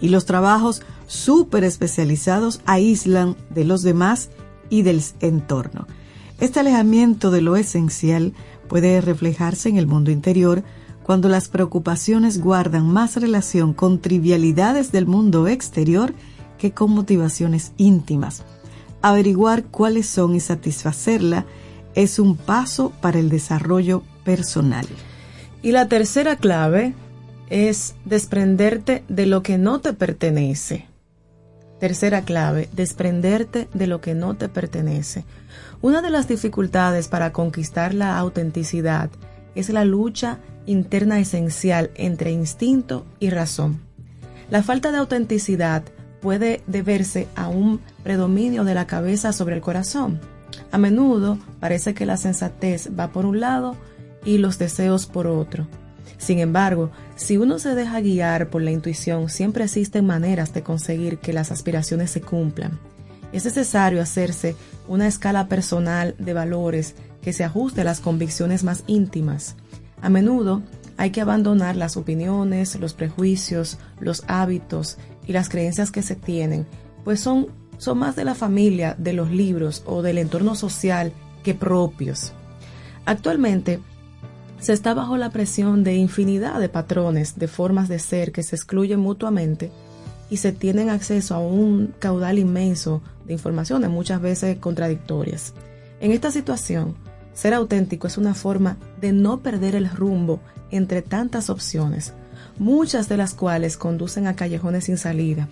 Y 0.00 0.08
los 0.08 0.24
trabajos 0.24 0.80
súper 1.06 1.64
especializados 1.64 2.62
aíslan 2.64 3.36
de 3.50 3.66
los 3.66 3.82
demás 3.82 4.30
y 4.70 4.80
del 4.80 5.02
entorno. 5.20 5.86
Este 6.40 6.60
alejamiento 6.60 7.30
de 7.30 7.42
lo 7.42 7.56
esencial 7.56 8.32
puede 8.66 9.02
reflejarse 9.02 9.68
en 9.68 9.76
el 9.76 9.86
mundo 9.86 10.10
interior 10.10 10.64
cuando 11.02 11.28
las 11.28 11.48
preocupaciones 11.48 12.40
guardan 12.40 12.90
más 12.90 13.16
relación 13.16 13.74
con 13.74 14.00
trivialidades 14.00 14.90
del 14.90 15.06
mundo 15.06 15.48
exterior 15.48 16.14
que 16.56 16.72
con 16.72 16.92
motivaciones 16.92 17.72
íntimas. 17.76 18.42
Averiguar 19.02 19.64
cuáles 19.64 20.06
son 20.06 20.34
y 20.34 20.40
satisfacerla 20.40 21.46
es 21.94 22.18
un 22.18 22.36
paso 22.36 22.92
para 23.00 23.18
el 23.18 23.28
desarrollo 23.28 24.02
personal. 24.24 24.86
Y 25.62 25.72
la 25.72 25.88
tercera 25.88 26.36
clave 26.36 26.94
es 27.48 27.94
desprenderte 28.04 29.02
de 29.08 29.26
lo 29.26 29.42
que 29.42 29.58
no 29.58 29.80
te 29.80 29.92
pertenece. 29.92 30.86
Tercera 31.78 32.22
clave, 32.22 32.68
desprenderte 32.72 33.68
de 33.72 33.86
lo 33.86 34.00
que 34.00 34.14
no 34.14 34.34
te 34.34 34.48
pertenece. 34.48 35.24
Una 35.80 36.02
de 36.02 36.10
las 36.10 36.28
dificultades 36.28 37.08
para 37.08 37.32
conquistar 37.32 37.94
la 37.94 38.18
autenticidad 38.18 39.10
es 39.54 39.70
la 39.70 39.84
lucha 39.84 40.38
interna 40.66 41.18
esencial 41.18 41.90
entre 41.94 42.32
instinto 42.32 43.06
y 43.18 43.30
razón. 43.30 43.80
La 44.50 44.62
falta 44.62 44.92
de 44.92 44.98
autenticidad 44.98 45.82
puede 46.20 46.62
deberse 46.66 47.28
a 47.34 47.48
un 47.48 47.80
predominio 48.02 48.64
de 48.64 48.74
la 48.74 48.86
cabeza 48.86 49.32
sobre 49.32 49.54
el 49.56 49.60
corazón. 49.60 50.20
A 50.72 50.78
menudo 50.78 51.38
parece 51.58 51.94
que 51.94 52.06
la 52.06 52.16
sensatez 52.16 52.90
va 52.98 53.08
por 53.08 53.26
un 53.26 53.40
lado 53.40 53.76
y 54.24 54.38
los 54.38 54.58
deseos 54.58 55.06
por 55.06 55.26
otro. 55.26 55.66
Sin 56.18 56.38
embargo, 56.38 56.90
si 57.16 57.38
uno 57.38 57.58
se 57.58 57.74
deja 57.74 58.00
guiar 58.00 58.50
por 58.50 58.62
la 58.62 58.70
intuición, 58.70 59.28
siempre 59.30 59.64
existen 59.64 60.06
maneras 60.06 60.52
de 60.52 60.62
conseguir 60.62 61.18
que 61.18 61.32
las 61.32 61.50
aspiraciones 61.50 62.10
se 62.10 62.20
cumplan. 62.20 62.78
Es 63.32 63.44
necesario 63.44 64.02
hacerse 64.02 64.56
una 64.86 65.06
escala 65.06 65.48
personal 65.48 66.14
de 66.18 66.34
valores 66.34 66.94
que 67.22 67.32
se 67.32 67.44
ajuste 67.44 67.82
a 67.82 67.84
las 67.84 68.00
convicciones 68.00 68.64
más 68.64 68.82
íntimas. 68.86 69.56
A 70.02 70.08
menudo 70.08 70.62
hay 70.96 71.10
que 71.10 71.20
abandonar 71.20 71.76
las 71.76 71.96
opiniones, 71.96 72.78
los 72.78 72.92
prejuicios, 72.92 73.78
los 74.00 74.24
hábitos 74.26 74.98
y 75.30 75.32
las 75.32 75.48
creencias 75.48 75.92
que 75.92 76.02
se 76.02 76.16
tienen, 76.16 76.66
pues 77.04 77.20
son, 77.20 77.46
son 77.78 77.98
más 77.98 78.16
de 78.16 78.24
la 78.24 78.34
familia, 78.34 78.96
de 78.98 79.12
los 79.12 79.30
libros 79.30 79.84
o 79.86 80.02
del 80.02 80.18
entorno 80.18 80.56
social 80.56 81.12
que 81.44 81.54
propios. 81.54 82.32
Actualmente, 83.04 83.78
se 84.58 84.72
está 84.72 84.92
bajo 84.92 85.16
la 85.16 85.30
presión 85.30 85.84
de 85.84 85.94
infinidad 85.94 86.58
de 86.58 86.68
patrones, 86.68 87.38
de 87.38 87.46
formas 87.46 87.88
de 87.88 88.00
ser 88.00 88.32
que 88.32 88.42
se 88.42 88.56
excluyen 88.56 88.98
mutuamente 88.98 89.70
y 90.30 90.38
se 90.38 90.50
tienen 90.50 90.90
acceso 90.90 91.36
a 91.36 91.38
un 91.38 91.94
caudal 92.00 92.40
inmenso 92.40 93.00
de 93.24 93.32
informaciones, 93.32 93.88
muchas 93.88 94.20
veces 94.20 94.58
contradictorias. 94.58 95.54
En 96.00 96.10
esta 96.10 96.32
situación, 96.32 96.96
ser 97.34 97.54
auténtico 97.54 98.08
es 98.08 98.18
una 98.18 98.34
forma 98.34 98.78
de 99.00 99.12
no 99.12 99.38
perder 99.42 99.76
el 99.76 99.88
rumbo 99.88 100.40
entre 100.72 101.02
tantas 101.02 101.50
opciones, 101.50 102.14
muchas 102.60 103.08
de 103.08 103.16
las 103.16 103.32
cuales 103.32 103.78
conducen 103.78 104.26
a 104.26 104.36
callejones 104.36 104.84
sin 104.84 104.98
salida. 104.98 105.48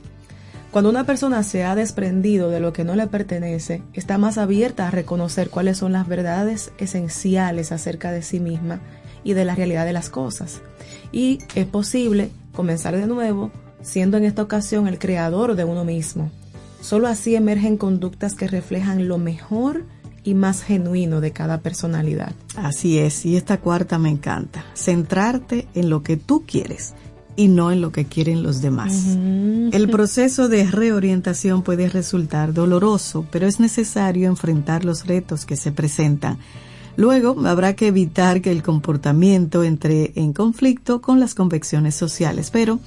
Cuando 0.70 0.90
una 0.90 1.04
persona 1.04 1.42
se 1.42 1.64
ha 1.64 1.74
desprendido 1.74 2.50
de 2.50 2.60
lo 2.60 2.74
que 2.74 2.84
no 2.84 2.94
le 2.94 3.06
pertenece, 3.06 3.82
está 3.94 4.18
más 4.18 4.36
abierta 4.36 4.86
a 4.86 4.90
reconocer 4.90 5.48
cuáles 5.48 5.78
son 5.78 5.92
las 5.92 6.06
verdades 6.06 6.70
esenciales 6.76 7.72
acerca 7.72 8.12
de 8.12 8.20
sí 8.20 8.40
misma 8.40 8.80
y 9.24 9.32
de 9.32 9.46
la 9.46 9.54
realidad 9.54 9.86
de 9.86 9.94
las 9.94 10.10
cosas. 10.10 10.60
Y 11.10 11.38
es 11.54 11.64
posible 11.64 12.30
comenzar 12.52 12.94
de 12.94 13.06
nuevo 13.06 13.50
siendo 13.80 14.18
en 14.18 14.24
esta 14.24 14.42
ocasión 14.42 14.86
el 14.86 14.98
creador 14.98 15.56
de 15.56 15.64
uno 15.64 15.84
mismo. 15.84 16.30
Solo 16.82 17.08
así 17.08 17.34
emergen 17.34 17.78
conductas 17.78 18.34
que 18.34 18.48
reflejan 18.48 19.08
lo 19.08 19.16
mejor 19.16 19.84
y 20.28 20.34
más 20.34 20.62
genuino 20.62 21.22
de 21.22 21.30
cada 21.30 21.60
personalidad. 21.60 22.32
Así 22.54 22.98
es, 22.98 23.24
y 23.24 23.36
esta 23.36 23.60
cuarta 23.60 23.98
me 23.98 24.10
encanta. 24.10 24.62
Centrarte 24.74 25.66
en 25.74 25.88
lo 25.88 26.02
que 26.02 26.18
tú 26.18 26.44
quieres 26.46 26.92
y 27.34 27.48
no 27.48 27.72
en 27.72 27.80
lo 27.80 27.92
que 27.92 28.04
quieren 28.04 28.42
los 28.42 28.60
demás. 28.60 29.16
El 29.72 29.88
proceso 29.90 30.48
de 30.48 30.70
reorientación 30.70 31.62
puede 31.62 31.88
resultar 31.88 32.52
doloroso, 32.52 33.24
pero 33.30 33.46
es 33.46 33.58
necesario 33.58 34.28
enfrentar 34.28 34.84
los 34.84 35.06
retos 35.06 35.46
que 35.46 35.56
se 35.56 35.72
presentan. 35.72 36.36
Luego 36.96 37.46
habrá 37.46 37.74
que 37.74 37.86
evitar 37.86 38.42
que 38.42 38.50
el 38.50 38.62
comportamiento 38.62 39.64
entre 39.64 40.12
en 40.16 40.34
conflicto 40.34 41.00
con 41.00 41.20
las 41.20 41.34
convicciones 41.34 41.94
sociales, 41.94 42.50
pero 42.50 42.80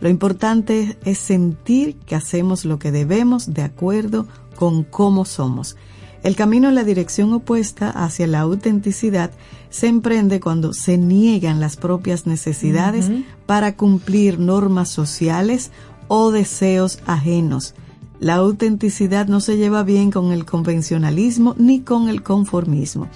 lo 0.00 0.10
importante 0.10 0.98
es 1.06 1.18
sentir 1.18 1.94
que 1.94 2.16
hacemos 2.16 2.66
lo 2.66 2.78
que 2.78 2.90
debemos 2.90 3.54
de 3.54 3.62
acuerdo 3.62 4.26
con 4.56 4.82
cómo 4.82 5.24
somos. 5.24 5.76
El 6.22 6.36
camino 6.36 6.68
en 6.68 6.76
la 6.76 6.84
dirección 6.84 7.32
opuesta 7.32 7.90
hacia 7.90 8.26
la 8.26 8.40
autenticidad 8.40 9.32
se 9.70 9.88
emprende 9.88 10.38
cuando 10.40 10.72
se 10.72 10.96
niegan 10.96 11.58
las 11.58 11.76
propias 11.76 12.26
necesidades 12.26 13.10
para 13.46 13.76
cumplir 13.76 14.38
normas 14.38 14.88
sociales 14.88 15.72
o 16.06 16.30
deseos 16.30 17.00
ajenos. 17.06 17.74
La 18.20 18.36
autenticidad 18.36 19.26
no 19.26 19.40
se 19.40 19.56
lleva 19.56 19.82
bien 19.82 20.12
con 20.12 20.30
el 20.30 20.44
convencionalismo 20.44 21.56
ni 21.58 21.80
con 21.80 22.08
el 22.08 22.22
conformismo. 22.22 23.08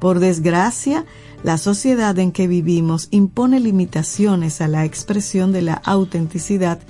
Por 0.00 0.18
desgracia, 0.18 1.04
la 1.44 1.58
sociedad 1.58 2.18
en 2.18 2.32
que 2.32 2.48
vivimos 2.48 3.06
impone 3.12 3.60
limitaciones 3.60 4.60
a 4.60 4.66
la 4.66 4.84
expresión 4.84 5.52
de 5.52 5.62
la 5.62 5.74
autenticidad 5.74 6.80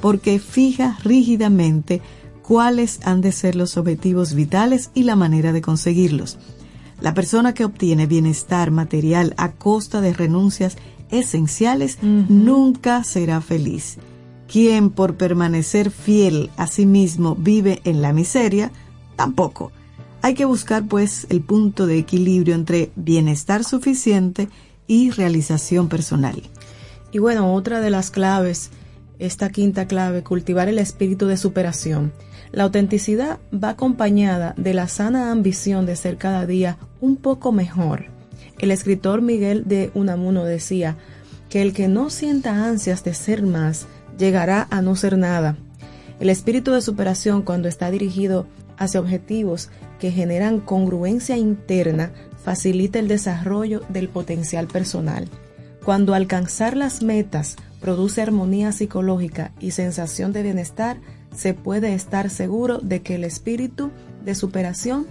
porque 0.00 0.38
fija 0.38 0.96
rígidamente 1.02 2.02
cuáles 2.48 3.00
han 3.04 3.20
de 3.20 3.30
ser 3.30 3.56
los 3.56 3.76
objetivos 3.76 4.32
vitales 4.32 4.90
y 4.94 5.02
la 5.02 5.16
manera 5.16 5.52
de 5.52 5.60
conseguirlos. 5.60 6.38
La 6.98 7.12
persona 7.12 7.52
que 7.52 7.66
obtiene 7.66 8.06
bienestar 8.06 8.70
material 8.70 9.34
a 9.36 9.52
costa 9.52 10.00
de 10.00 10.14
renuncias 10.14 10.78
esenciales 11.10 11.98
nunca 12.02 13.04
será 13.04 13.42
feliz. 13.42 13.98
Quien 14.50 14.88
por 14.88 15.16
permanecer 15.16 15.90
fiel 15.90 16.48
a 16.56 16.66
sí 16.68 16.86
mismo 16.86 17.34
vive 17.34 17.82
en 17.84 18.00
la 18.00 18.14
miseria, 18.14 18.72
tampoco. 19.14 19.70
Hay 20.22 20.32
que 20.32 20.46
buscar 20.46 20.86
pues 20.86 21.26
el 21.28 21.42
punto 21.42 21.86
de 21.86 21.98
equilibrio 21.98 22.54
entre 22.54 22.92
bienestar 22.96 23.62
suficiente 23.62 24.48
y 24.86 25.10
realización 25.10 25.90
personal. 25.90 26.42
Y 27.12 27.18
bueno, 27.18 27.52
otra 27.52 27.82
de 27.82 27.90
las 27.90 28.10
claves, 28.10 28.70
esta 29.18 29.50
quinta 29.50 29.86
clave, 29.86 30.22
cultivar 30.22 30.68
el 30.68 30.78
espíritu 30.78 31.26
de 31.26 31.36
superación. 31.36 32.10
La 32.52 32.64
autenticidad 32.64 33.38
va 33.52 33.70
acompañada 33.70 34.54
de 34.56 34.74
la 34.74 34.88
sana 34.88 35.30
ambición 35.30 35.86
de 35.86 35.96
ser 35.96 36.16
cada 36.16 36.46
día 36.46 36.78
un 37.00 37.16
poco 37.16 37.52
mejor. 37.52 38.06
El 38.58 38.70
escritor 38.70 39.22
Miguel 39.22 39.64
de 39.66 39.90
Unamuno 39.94 40.44
decía 40.44 40.96
que 41.48 41.62
el 41.62 41.72
que 41.72 41.88
no 41.88 42.10
sienta 42.10 42.66
ansias 42.66 43.04
de 43.04 43.14
ser 43.14 43.42
más 43.42 43.86
llegará 44.18 44.66
a 44.70 44.82
no 44.82 44.96
ser 44.96 45.16
nada. 45.16 45.56
El 46.20 46.30
espíritu 46.30 46.72
de 46.72 46.82
superación 46.82 47.42
cuando 47.42 47.68
está 47.68 47.90
dirigido 47.90 48.46
hacia 48.76 49.00
objetivos 49.00 49.70
que 50.00 50.10
generan 50.10 50.60
congruencia 50.60 51.36
interna 51.36 52.12
facilita 52.42 52.98
el 52.98 53.08
desarrollo 53.08 53.82
del 53.88 54.08
potencial 54.08 54.66
personal. 54.66 55.28
Cuando 55.84 56.14
alcanzar 56.14 56.76
las 56.76 57.02
metas 57.02 57.56
produce 57.80 58.22
armonía 58.22 58.72
psicológica 58.72 59.52
y 59.60 59.70
sensación 59.72 60.32
de 60.32 60.42
bienestar, 60.42 60.98
se 61.38 61.54
puede 61.54 61.94
estar 61.94 62.30
seguro 62.30 62.78
de 62.78 63.00
que 63.00 63.14
el 63.14 63.22
espíritu 63.22 63.90
de 64.24 64.34
superación 64.34 65.06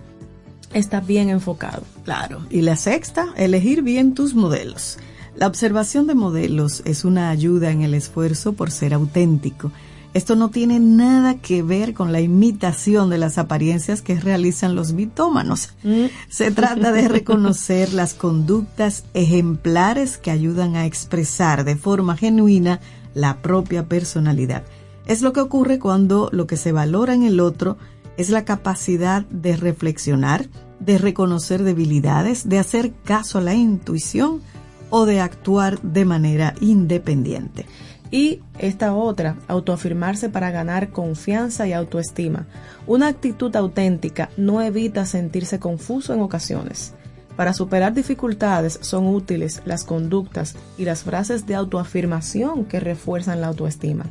está 0.74 1.00
bien 1.00 1.30
enfocado. 1.30 1.84
Claro. 2.04 2.46
Y 2.50 2.62
la 2.62 2.76
sexta, 2.76 3.28
elegir 3.38 3.82
bien 3.82 4.14
tus 4.14 4.36
modelos. 4.36 4.98
La 5.38 5.48
observación 5.48 6.06
de 6.06 6.16
modelos 6.16 6.82
es 6.84 7.06
una 7.06 7.30
ayuda 7.30 7.72
en 7.72 7.82
el 7.82 7.94
esfuerzo 7.94 8.54
por 8.54 8.72
ser 8.72 8.94
auténtico. 8.94 9.72
Esto 10.14 10.36
no 10.36 10.50
tiene 10.50 10.80
nada 10.80 11.36
que 11.36 11.62
ver 11.62 11.94
con 11.94 12.12
la 12.12 12.20
imitación 12.20 13.10
de 13.10 13.20
las 13.20 13.38
apariencias 13.38 14.02
que 14.02 14.20
realizan 14.20 14.76
los 14.76 14.92
mitómanos. 14.92 15.74
Mm. 15.84 16.06
Se 16.28 16.52
trata 16.52 16.92
de 16.92 17.08
reconocer 17.08 17.94
las 17.94 18.14
conductas 18.14 19.06
ejemplares 19.14 20.18
que 20.18 20.32
ayudan 20.32 20.76
a 20.76 20.86
expresar 20.86 21.64
de 21.64 21.76
forma 21.76 22.18
genuina 22.18 22.82
la 23.14 23.38
propia 23.42 23.88
personalidad. 23.88 24.64
Es 25.08 25.22
lo 25.22 25.32
que 25.32 25.40
ocurre 25.40 25.80
cuando 25.80 26.30
lo 26.34 26.48
que 26.48 26.58
se 26.58 26.74
valora 26.74 27.14
en 27.14 27.24
el 27.24 27.40
otro 27.40 27.78
es 28.18 28.30
la 28.30 28.44
capacidad 28.44 29.24
de 29.28 29.56
reflexionar, 29.56 30.48
de 30.82 30.98
reconocer 30.98 31.64
debilidades, 31.64 32.50
de 32.50 32.60
hacer 32.60 32.92
caso 33.06 33.38
a 33.38 33.42
la 33.42 33.54
intuición 33.54 34.42
o 34.90 35.06
de 35.06 35.22
actuar 35.22 35.82
de 35.82 36.04
manera 36.04 36.56
independiente. 36.60 37.66
Y 38.12 38.42
esta 38.60 38.94
otra, 38.94 39.38
autoafirmarse 39.48 40.28
para 40.28 40.52
ganar 40.52 40.90
confianza 40.90 41.68
y 41.68 41.74
autoestima. 41.74 42.46
Una 42.86 43.08
actitud 43.08 43.56
auténtica 43.56 44.30
no 44.36 44.62
evita 44.62 45.06
sentirse 45.06 45.58
confuso 45.58 46.14
en 46.14 46.22
ocasiones. 46.22 46.94
Para 47.38 47.54
superar 47.54 47.94
dificultades 47.94 48.78
son 48.82 49.08
útiles 49.08 49.62
las 49.64 49.86
conductas 49.86 50.56
y 50.78 50.84
las 50.84 51.04
frases 51.04 51.46
de 51.46 51.56
autoafirmación 51.56 52.66
que 52.66 52.82
refuerzan 52.82 53.40
la 53.40 53.48
autoestima. 53.48 54.06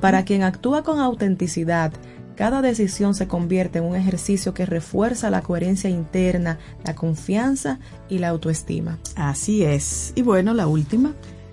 Para 0.00 0.24
quien 0.24 0.42
actúa 0.42 0.82
con 0.82 0.98
autenticidad, 0.98 1.92
cada 2.36 2.62
decisión 2.62 3.14
se 3.14 3.28
convierte 3.28 3.78
en 3.78 3.84
un 3.84 3.94
ejercicio 3.94 4.54
que 4.54 4.66
refuerza 4.66 5.30
la 5.30 5.42
coherencia 5.42 5.88
interna, 5.88 6.58
la 6.84 6.94
confianza 6.94 7.78
y 8.08 8.18
la 8.18 8.28
autoestima. 8.28 8.98
Así 9.14 9.62
es. 9.62 10.12
Y 10.16 10.22
bueno, 10.22 10.52
la 10.52 10.66
última, 10.66 11.12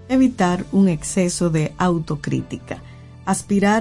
evitar 0.09 0.65
un 0.71 0.89
exceso 0.89 1.49
de 1.49 1.73
autocrítica. 1.77 2.79
Aspirar 3.25 3.79